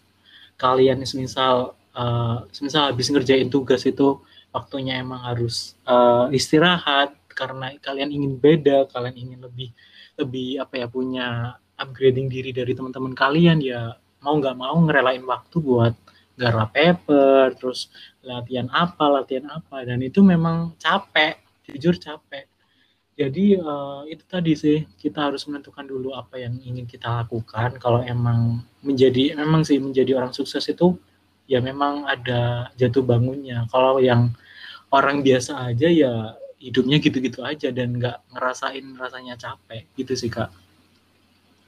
kalian 0.61 1.01
semisal 1.09 1.73
uh, 1.97 2.45
semisal 2.53 2.93
habis 2.93 3.09
ngerjain 3.09 3.49
tugas 3.49 3.81
itu 3.89 4.21
waktunya 4.57 4.97
emang 4.97 5.21
harus 5.21 5.77
uh, 5.85 6.27
istirahat 6.33 7.13
karena 7.29 7.77
kalian 7.77 8.09
ingin 8.09 8.33
beda, 8.41 8.89
kalian 8.89 9.15
ingin 9.15 9.39
lebih 9.45 9.69
lebih 10.17 10.57
apa 10.57 10.73
ya 10.81 10.87
punya 10.89 11.27
upgrading 11.77 12.25
diri 12.25 12.49
dari 12.49 12.73
teman-teman 12.73 13.13
kalian 13.13 13.61
ya 13.61 13.93
mau 14.25 14.33
nggak 14.41 14.57
mau 14.57 14.73
ngerelain 14.81 15.21
waktu 15.21 15.55
buat 15.61 15.93
garap 16.37 16.73
paper, 16.73 17.57
terus 17.57 17.89
latihan 18.21 18.69
apa, 18.69 19.05
latihan 19.09 19.49
apa, 19.49 19.81
dan 19.85 20.01
itu 20.05 20.21
memang 20.21 20.77
capek, 20.77 21.41
jujur 21.65 21.97
capek. 21.97 22.45
Jadi 23.17 23.57
uh, 23.57 24.05
itu 24.05 24.21
tadi 24.29 24.53
sih 24.53 24.85
kita 24.93 25.33
harus 25.33 25.41
menentukan 25.49 25.81
dulu 25.89 26.13
apa 26.13 26.37
yang 26.37 26.61
ingin 26.61 26.85
kita 26.85 27.25
lakukan. 27.25 27.81
Kalau 27.81 28.05
emang 28.05 28.61
menjadi, 28.85 29.33
memang 29.33 29.65
sih 29.65 29.81
menjadi 29.81 30.21
orang 30.21 30.37
sukses 30.37 30.61
itu 30.69 30.93
ya 31.49 31.57
memang 31.57 32.05
ada 32.05 32.69
jatuh 32.77 33.01
bangunnya. 33.01 33.65
Kalau 33.73 33.97
yang 33.97 34.37
orang 34.91 35.23
biasa 35.23 35.67
aja 35.67 35.87
ya 35.91 36.35
hidupnya 36.57 36.97
gitu-gitu 36.97 37.45
aja 37.45 37.69
dan 37.69 37.97
nggak 37.97 38.33
ngerasain 38.33 38.85
rasanya 38.97 39.37
capek 39.37 39.85
gitu 39.93 40.13
sih 40.17 40.31
kak. 40.31 40.49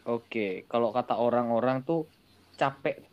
Oke, 0.09 0.65
kalau 0.65 0.89
kata 0.89 1.13
orang-orang 1.19 1.85
tuh 1.85 2.09
capek 2.57 3.05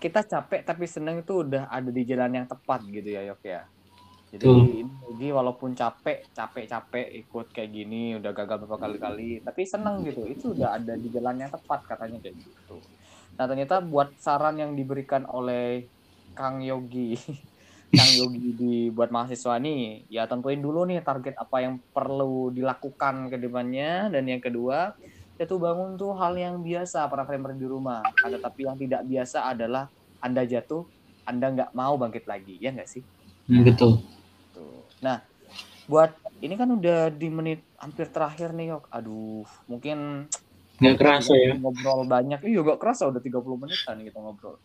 kita 0.00 0.22
capek 0.24 0.62
tapi 0.62 0.84
seneng 0.86 1.20
itu 1.20 1.44
udah 1.44 1.68
ada 1.68 1.90
di 1.90 2.02
jalan 2.06 2.42
yang 2.42 2.46
tepat 2.48 2.80
gitu 2.88 3.08
ya 3.10 3.22
Yok 3.26 3.42
ya. 3.44 3.62
Jadi 4.30 4.46
hmm. 4.46 5.18
ini 5.18 5.34
walaupun 5.34 5.74
capek, 5.74 6.30
capek-capek 6.30 7.10
ikut 7.26 7.50
kayak 7.50 7.70
gini, 7.74 8.14
udah 8.14 8.30
gagal 8.30 8.62
beberapa 8.62 8.86
kali-kali, 8.86 9.42
tapi 9.42 9.66
seneng 9.66 10.06
gitu. 10.06 10.22
Itu 10.22 10.54
udah 10.54 10.78
ada 10.78 10.94
di 10.94 11.10
jalan 11.10 11.42
yang 11.42 11.50
tepat 11.50 11.82
katanya 11.82 12.22
kayak 12.22 12.38
gitu. 12.38 12.78
Nah 13.34 13.44
ternyata 13.50 13.82
buat 13.82 14.14
saran 14.22 14.62
yang 14.62 14.78
diberikan 14.78 15.26
oleh 15.26 15.90
Kang 16.38 16.62
Yogi, 16.62 17.18
Kang 17.90 18.12
Yogi 18.14 18.54
dibuat 18.54 19.10
mahasiswa 19.10 19.58
nih, 19.58 20.06
ya 20.06 20.22
tentuin 20.30 20.62
dulu 20.62 20.86
nih 20.86 21.02
target 21.02 21.34
apa 21.34 21.58
yang 21.58 21.82
perlu 21.90 22.54
dilakukan 22.54 23.26
ke 23.26 23.36
depannya 23.42 24.06
dan 24.14 24.30
yang 24.30 24.38
kedua 24.38 24.94
itu 25.34 25.58
bangun 25.58 25.98
tuh 25.98 26.14
hal 26.14 26.38
yang 26.38 26.62
biasa 26.62 27.10
para 27.10 27.26
framer 27.26 27.58
di 27.58 27.66
rumah. 27.66 27.98
Ada 28.22 28.38
tapi 28.38 28.62
yang 28.62 28.78
tidak 28.78 29.02
biasa 29.10 29.50
adalah 29.50 29.90
Anda 30.22 30.46
jatuh, 30.46 30.86
Anda 31.26 31.50
nggak 31.50 31.70
mau 31.74 31.98
bangkit 31.98 32.30
lagi, 32.30 32.62
ya 32.62 32.70
nggak 32.70 32.86
sih? 32.86 33.02
Hmm, 33.50 33.66
betul. 33.66 33.98
Tuh. 34.54 34.86
Nah, 35.02 35.18
buat 35.90 36.14
ini 36.46 36.54
kan 36.54 36.70
udah 36.70 37.10
di 37.10 37.26
menit 37.26 37.66
hampir 37.74 38.06
terakhir 38.06 38.54
nih, 38.54 38.70
Yok. 38.70 38.86
Aduh, 38.94 39.42
mungkin 39.66 40.30
nggak 40.78 40.94
kerasa 40.94 41.34
ya. 41.34 41.58
Ngobrol 41.58 42.06
banyak. 42.06 42.38
Iya, 42.46 42.62
nggak 42.62 42.78
kerasa 42.78 43.10
udah 43.10 43.18
30 43.18 43.58
menitan 43.58 43.98
kita 43.98 44.22
ngobrol 44.22 44.62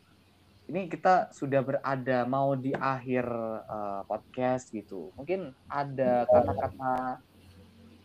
ini 0.66 0.90
kita 0.90 1.30
sudah 1.30 1.62
berada 1.62 2.26
mau 2.26 2.58
di 2.58 2.74
akhir 2.74 3.26
uh, 3.70 4.02
podcast 4.10 4.74
gitu. 4.74 5.14
Mungkin 5.14 5.54
ada 5.70 6.26
kata-kata 6.26 7.22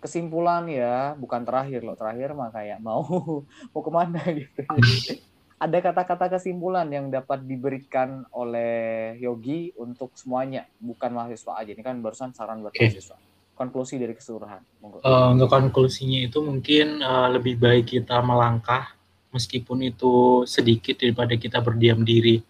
kesimpulan 0.01 0.69
ya, 0.69 1.17
bukan 1.17 1.45
terakhir 1.45 1.81
loh. 1.85 1.97
Terakhir 1.97 2.37
mah 2.37 2.53
kayak 2.53 2.81
mau 2.85 3.05
mau 3.73 3.81
ke 3.81 3.91
mana 3.93 4.21
gitu. 4.29 4.61
ada 5.65 5.79
kata-kata 5.81 6.41
kesimpulan 6.41 6.89
yang 6.89 7.13
dapat 7.13 7.45
diberikan 7.45 8.25
oleh 8.33 9.17
Yogi 9.21 9.77
untuk 9.77 10.13
semuanya, 10.17 10.65
bukan 10.81 11.13
mahasiswa 11.13 11.53
aja. 11.61 11.71
Ini 11.77 11.85
kan 11.85 12.01
barusan 12.01 12.33
saran 12.33 12.65
buat 12.65 12.73
okay. 12.73 12.89
mahasiswa. 12.89 13.17
Konklusi 13.57 14.01
dari 14.01 14.17
keseluruhan. 14.17 14.65
Uh, 15.05 15.37
untuk 15.37 15.53
konklusinya 15.53 16.25
itu 16.25 16.41
mungkin 16.41 17.05
uh, 17.05 17.29
lebih 17.29 17.61
baik 17.61 17.93
kita 17.93 18.25
melangkah 18.25 19.00
meskipun 19.31 19.87
itu 19.87 20.45
sedikit 20.47 20.99
daripada 21.01 21.35
kita 21.39 21.59
berdiam 21.63 22.03
diri. 22.03 22.43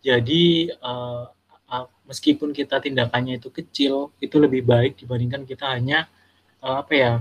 Jadi 0.00 0.70
uh, 0.80 1.26
uh, 1.68 1.86
meskipun 2.06 2.52
kita 2.52 2.78
tindakannya 2.80 3.40
itu 3.40 3.48
kecil, 3.50 4.14
itu 4.22 4.36
lebih 4.38 4.62
baik 4.62 5.00
dibandingkan 5.00 5.42
kita 5.48 5.72
hanya 5.72 6.06
uh, 6.62 6.84
apa 6.84 6.92
ya 6.94 7.12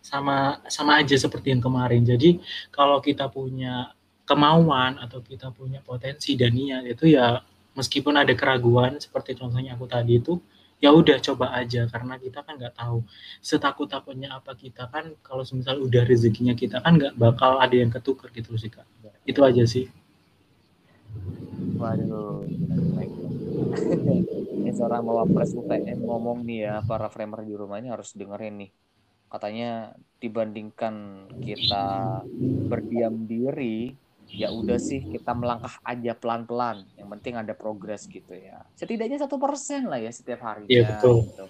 sama 0.00 0.64
sama 0.70 1.02
aja 1.02 1.14
seperti 1.18 1.52
yang 1.52 1.62
kemarin. 1.62 2.02
Jadi 2.06 2.40
kalau 2.72 2.98
kita 3.04 3.28
punya 3.28 3.92
kemauan 4.24 4.96
atau 5.02 5.18
kita 5.20 5.50
punya 5.50 5.82
potensi 5.82 6.38
dan 6.38 6.54
niat 6.54 6.86
itu 6.86 7.18
ya 7.18 7.42
meskipun 7.74 8.14
ada 8.14 8.30
keraguan 8.38 9.02
seperti 9.02 9.34
contohnya 9.34 9.74
aku 9.74 9.90
tadi 9.90 10.22
itu 10.22 10.38
ya 10.80 10.90
udah 10.96 11.20
coba 11.20 11.52
aja 11.60 11.84
karena 11.92 12.16
kita 12.16 12.40
kan 12.40 12.56
nggak 12.56 12.72
tahu 12.72 13.04
setakut 13.44 13.92
takutnya 13.92 14.32
apa 14.32 14.56
kita 14.56 14.88
kan 14.88 15.12
kalau 15.20 15.44
misal 15.52 15.76
udah 15.76 16.08
rezekinya 16.08 16.56
kita 16.56 16.80
kan 16.80 16.96
nggak 16.96 17.14
bakal 17.20 17.60
ada 17.60 17.76
yang 17.76 17.92
ketukar 17.92 18.32
gitu 18.32 18.56
sih 18.56 18.72
kak. 18.72 18.88
Itu 19.28 19.44
aja 19.44 19.62
sih. 19.68 19.92
Waduh 21.76 22.48
ini 24.60 24.70
seorang 24.72 25.04
pres 25.30 25.52
UTM 25.52 26.00
ngomong 26.06 26.42
nih 26.48 26.58
ya 26.64 26.74
para 26.86 27.12
framer 27.12 27.44
di 27.44 27.54
rumah 27.54 27.76
ini 27.76 27.92
harus 27.92 28.16
dengerin 28.16 28.66
nih. 28.66 28.70
Katanya 29.30 29.94
dibandingkan 30.18 31.26
kita 31.38 31.86
berdiam 32.66 33.28
diri 33.28 33.94
ya 34.30 34.48
udah 34.54 34.78
sih 34.78 35.02
kita 35.02 35.34
melangkah 35.34 35.74
aja 35.82 36.14
pelan-pelan. 36.14 36.86
Yang 36.94 37.08
penting 37.18 37.34
ada 37.38 37.52
progres 37.52 38.06
gitu 38.06 38.32
ya. 38.32 38.62
Setidaknya 38.78 39.18
satu 39.18 39.36
persen 39.36 39.90
lah 39.90 39.98
ya 39.98 40.10
setiap 40.14 40.40
hari 40.46 40.66
iya 40.70 40.86
betul. 40.86 41.26
gitu. 41.26 41.46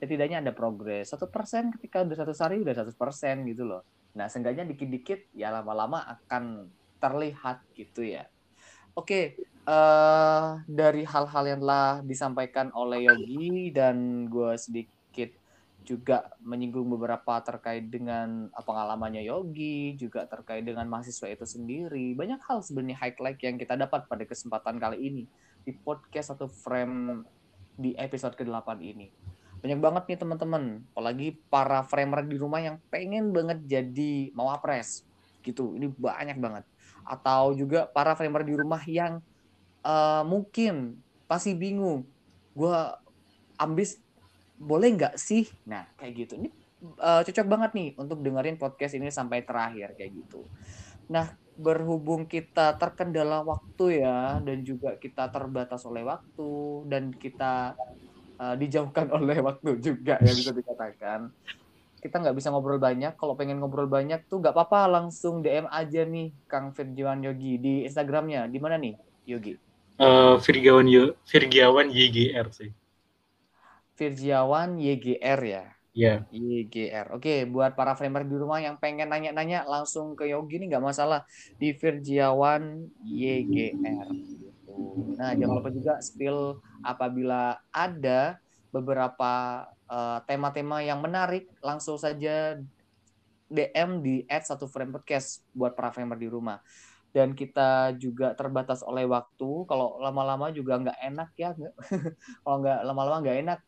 setidaknya 0.00 0.40
ada 0.40 0.52
progres. 0.56 1.12
Satu 1.12 1.28
persen 1.28 1.72
ketika 1.76 2.00
udah 2.04 2.16
satu 2.16 2.32
hari 2.40 2.60
udah 2.64 2.72
satu 2.72 2.92
persen 2.96 3.44
gitu 3.44 3.68
loh. 3.68 3.84
Nah 4.16 4.28
seenggaknya 4.28 4.64
dikit-dikit 4.64 5.32
ya 5.36 5.52
lama-lama 5.52 6.04
akan 6.06 6.68
terlihat 7.00 7.64
gitu 7.76 8.04
ya. 8.04 8.24
Oke 8.96 9.36
uh, 9.68 10.60
dari 10.64 11.02
hal-hal 11.04 11.44
yang 11.46 11.60
telah 11.60 12.00
disampaikan 12.04 12.72
oleh 12.72 13.08
Yogi 13.08 13.72
dan 13.72 14.26
gue 14.28 14.56
sedikit 14.56 15.30
juga 15.84 16.28
menyinggung 16.44 16.86
beberapa 16.86 17.40
terkait 17.40 17.88
dengan 17.88 18.52
uh, 18.52 18.64
pengalamannya 18.64 19.24
Yogi, 19.24 19.96
juga 19.96 20.28
terkait 20.28 20.62
dengan 20.62 20.86
mahasiswa 20.86 21.26
itu 21.26 21.46
sendiri. 21.48 22.12
Banyak 22.14 22.40
hal 22.44 22.60
sebenarnya 22.60 23.00
highlight 23.00 23.40
yang 23.40 23.56
kita 23.56 23.74
dapat 23.74 24.06
pada 24.06 24.24
kesempatan 24.28 24.76
kali 24.76 24.98
ini 25.00 25.24
di 25.64 25.72
podcast 25.72 26.36
atau 26.36 26.46
frame 26.48 27.24
di 27.80 27.96
episode 27.96 28.36
ke-8 28.36 28.76
ini. 28.84 29.08
Banyak 29.60 29.80
banget 29.80 30.02
nih 30.08 30.18
teman-teman, 30.20 30.64
apalagi 30.92 31.36
para 31.52 31.84
framer 31.84 32.24
di 32.24 32.36
rumah 32.40 32.60
yang 32.64 32.76
pengen 32.88 33.32
banget 33.32 33.60
jadi 33.64 34.32
mawapres 34.32 35.04
gitu. 35.44 35.76
Ini 35.76 35.92
banyak 35.96 36.40
banget. 36.40 36.64
Atau 37.04 37.56
juga 37.56 37.88
para 37.88 38.16
framer 38.16 38.44
di 38.44 38.56
rumah 38.56 38.80
yang 38.84 39.20
uh, 39.84 40.24
mungkin 40.24 41.00
pasti 41.28 41.52
bingung. 41.52 42.08
Gue 42.56 42.76
ambis 43.60 44.00
boleh 44.60 44.88
nggak 44.92 45.16
sih? 45.16 45.48
Nah, 45.64 45.88
kayak 45.96 46.12
gitu. 46.28 46.36
Ini 46.36 46.52
uh, 47.00 47.24
cocok 47.24 47.46
banget 47.48 47.70
nih 47.72 47.88
untuk 47.96 48.20
dengerin 48.20 48.60
podcast 48.60 48.92
ini 48.92 49.08
sampai 49.08 49.40
terakhir 49.40 49.96
kayak 49.96 50.12
gitu. 50.12 50.44
Nah, 51.08 51.32
berhubung 51.56 52.28
kita 52.28 52.76
terkendala 52.76 53.40
waktu 53.40 54.04
ya 54.04 54.40
dan 54.44 54.60
juga 54.60 54.96
kita 55.00 55.32
terbatas 55.32 55.84
oleh 55.88 56.04
waktu 56.04 56.52
dan 56.88 57.12
kita 57.12 57.76
uh, 58.36 58.54
dijauhkan 58.56 59.08
oleh 59.16 59.40
waktu 59.40 59.80
juga 59.80 60.20
ya 60.20 60.32
bisa 60.32 60.52
dikatakan. 60.52 61.32
Kita 62.00 62.16
nggak 62.16 62.36
bisa 62.36 62.48
ngobrol 62.48 62.80
banyak. 62.80 63.16
Kalau 63.16 63.36
pengen 63.36 63.60
ngobrol 63.60 63.88
banyak 63.88 64.24
tuh 64.24 64.40
nggak 64.40 64.56
apa-apa 64.56 64.88
langsung 64.88 65.44
DM 65.44 65.68
aja 65.68 66.04
nih 66.04 66.32
Kang 66.48 66.72
Firjiwan 66.72 67.20
Yogi 67.20 67.60
di 67.60 67.74
Instagramnya. 67.84 68.48
Di 68.48 68.56
mana 68.56 68.80
nih 68.80 68.96
Yogi? 69.28 69.52
Uh, 70.00 70.40
Firgiawan 70.40 70.88
Firgiawan 71.28 71.92
YGR 71.92 72.48
sih. 72.56 72.72
Firjiawan 74.00 74.80
YGR 74.80 75.40
ya. 75.44 75.64
Iya. 75.92 76.24
Yeah. 76.24 76.32
YGR. 76.32 77.12
Oke, 77.12 77.44
buat 77.44 77.76
para 77.76 77.92
framer 77.92 78.24
di 78.24 78.32
rumah 78.32 78.56
yang 78.64 78.80
pengen 78.80 79.12
nanya-nanya 79.12 79.68
langsung 79.68 80.16
ke 80.16 80.24
Yogi 80.32 80.56
nih 80.56 80.72
nggak 80.72 80.86
masalah 80.88 81.28
di 81.60 81.76
Firjiawan 81.76 82.88
YGR. 83.04 84.08
Nah, 85.20 85.36
jangan 85.36 85.54
lupa 85.60 85.68
juga 85.68 86.00
spill 86.00 86.56
apabila 86.80 87.60
ada 87.68 88.40
beberapa 88.72 89.66
eh, 89.84 90.18
tema-tema 90.24 90.80
uh, 90.80 90.86
yang 90.88 91.04
menarik 91.04 91.52
langsung 91.60 92.00
saja 92.00 92.56
DM 93.52 93.90
di 94.00 94.24
satu 94.24 94.64
frame 94.64 94.96
podcast 94.96 95.44
buat 95.52 95.76
para 95.76 95.92
framer 95.92 96.16
di 96.16 96.30
rumah 96.30 96.62
dan 97.10 97.34
kita 97.34 97.98
juga 97.98 98.38
terbatas 98.38 98.86
oleh 98.86 99.02
waktu 99.02 99.66
kalau 99.66 99.98
lama-lama 99.98 100.54
juga 100.54 100.78
nggak 100.78 100.98
enak 101.10 101.30
ya 101.34 101.50
kalau 102.46 102.56
nggak 102.62 102.80
lama-lama 102.86 103.16
nggak 103.26 103.38
enak 103.42 103.60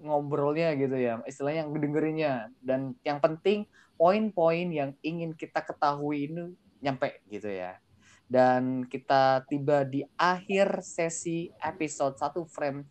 ngobrolnya 0.00 0.76
gitu 0.76 0.96
ya, 0.96 1.20
istilahnya 1.24 1.66
yang 1.66 1.72
dengerinnya. 1.72 2.34
Dan 2.60 2.94
yang 3.02 3.18
penting 3.20 3.64
poin-poin 3.96 4.68
yang 4.68 4.90
ingin 5.00 5.32
kita 5.32 5.64
ketahui 5.64 6.28
ini 6.30 6.52
nyampe 6.84 7.20
gitu 7.28 7.48
ya. 7.48 7.80
Dan 8.26 8.84
kita 8.90 9.46
tiba 9.46 9.86
di 9.86 10.02
akhir 10.18 10.82
sesi 10.82 11.48
episode 11.62 12.18
1 12.18 12.42
frame 12.50 12.82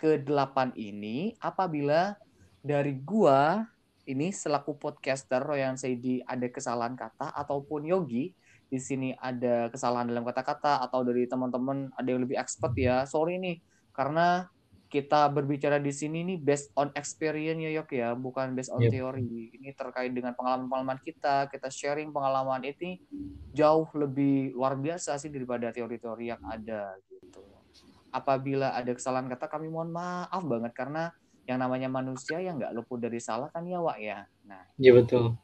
ke-8 0.00 0.74
ini 0.74 1.36
apabila 1.38 2.18
dari 2.58 2.98
gua 2.98 3.68
ini 4.02 4.34
selaku 4.34 4.74
podcaster 4.74 5.38
Royan 5.38 5.78
Seidi 5.78 6.18
ada 6.26 6.46
kesalahan 6.50 6.98
kata 6.98 7.30
ataupun 7.30 7.86
Yogi 7.86 8.34
di 8.66 8.78
sini 8.80 9.14
ada 9.14 9.68
kesalahan 9.68 10.08
dalam 10.08 10.24
kata-kata 10.24 10.82
atau 10.82 11.04
dari 11.04 11.28
teman-teman 11.28 11.92
ada 11.94 12.08
yang 12.08 12.24
lebih 12.24 12.40
expert 12.40 12.72
ya 12.74 13.04
sorry 13.04 13.36
nih 13.36 13.60
karena 13.92 14.48
kita 14.92 15.24
berbicara 15.32 15.80
di 15.80 15.88
sini 15.88 16.20
nih 16.20 16.36
based 16.36 16.68
on 16.76 16.92
experience 16.92 17.64
ya 17.64 17.80
Yok 17.80 17.88
ya, 17.96 18.12
bukan 18.12 18.52
based 18.52 18.68
on 18.68 18.84
yep. 18.84 18.92
teori. 18.92 19.48
Ini 19.56 19.72
terkait 19.72 20.12
dengan 20.12 20.36
pengalaman-pengalaman 20.36 21.00
kita, 21.00 21.48
kita 21.48 21.72
sharing 21.72 22.12
pengalaman 22.12 22.60
ini 22.60 23.00
jauh 23.56 23.88
lebih 23.96 24.52
luar 24.52 24.76
biasa 24.76 25.16
sih 25.16 25.32
daripada 25.32 25.72
teori-teori 25.72 26.36
yang 26.36 26.44
ada 26.44 26.92
gitu. 27.08 27.40
Apabila 28.12 28.76
ada 28.76 28.92
kesalahan 28.92 29.32
kata 29.32 29.48
kami 29.48 29.72
mohon 29.72 29.88
maaf 29.96 30.44
banget 30.44 30.76
karena 30.76 31.08
yang 31.48 31.56
namanya 31.56 31.88
manusia 31.88 32.36
yang 32.44 32.60
nggak 32.60 32.76
luput 32.76 33.00
dari 33.00 33.16
salah 33.16 33.48
kan 33.48 33.64
ya 33.64 33.80
Wak 33.80 33.96
ya. 33.96 34.28
Nah, 34.44 34.68
iya 34.76 34.92
betul. 34.92 35.40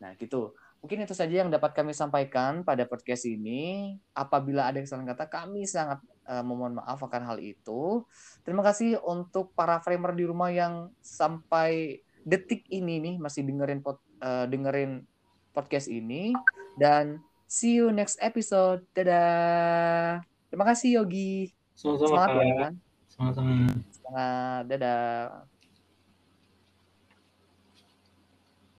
Nah, 0.00 0.16
gitu. 0.16 0.56
Mungkin 0.80 1.04
itu 1.04 1.12
saja 1.12 1.44
yang 1.44 1.52
dapat 1.52 1.76
kami 1.76 1.92
sampaikan 1.92 2.64
pada 2.64 2.88
podcast 2.88 3.28
ini. 3.28 4.00
Apabila 4.16 4.72
ada 4.72 4.80
kesalahan 4.80 5.12
kata, 5.12 5.28
kami 5.28 5.68
sangat 5.68 6.00
uh, 6.30 6.44
memohon 6.46 6.78
maaf 6.78 7.02
akan 7.02 7.26
hal 7.26 7.38
itu. 7.42 8.06
Terima 8.46 8.62
kasih 8.62 9.02
untuk 9.02 9.50
para 9.58 9.82
framer 9.82 10.14
di 10.14 10.24
rumah 10.30 10.54
yang 10.54 10.94
sampai 11.02 11.98
detik 12.22 12.70
ini 12.70 13.02
nih 13.02 13.14
masih 13.18 13.42
dengerin 13.42 13.82
pod, 13.82 13.98
uh, 14.22 14.46
dengerin 14.46 15.02
podcast 15.50 15.90
ini 15.90 16.30
dan 16.78 17.18
see 17.50 17.82
you 17.82 17.90
next 17.90 18.22
episode. 18.22 18.86
Dadah. 18.94 20.22
Terima 20.46 20.64
kasih 20.70 21.02
Yogi. 21.02 21.50
Sama-sama. 21.74 22.30
Semangat 22.30 22.30
ya. 22.38 22.68
Semangat. 23.10 23.34
Semangat. 23.90 24.62
Dadah. 24.70 25.49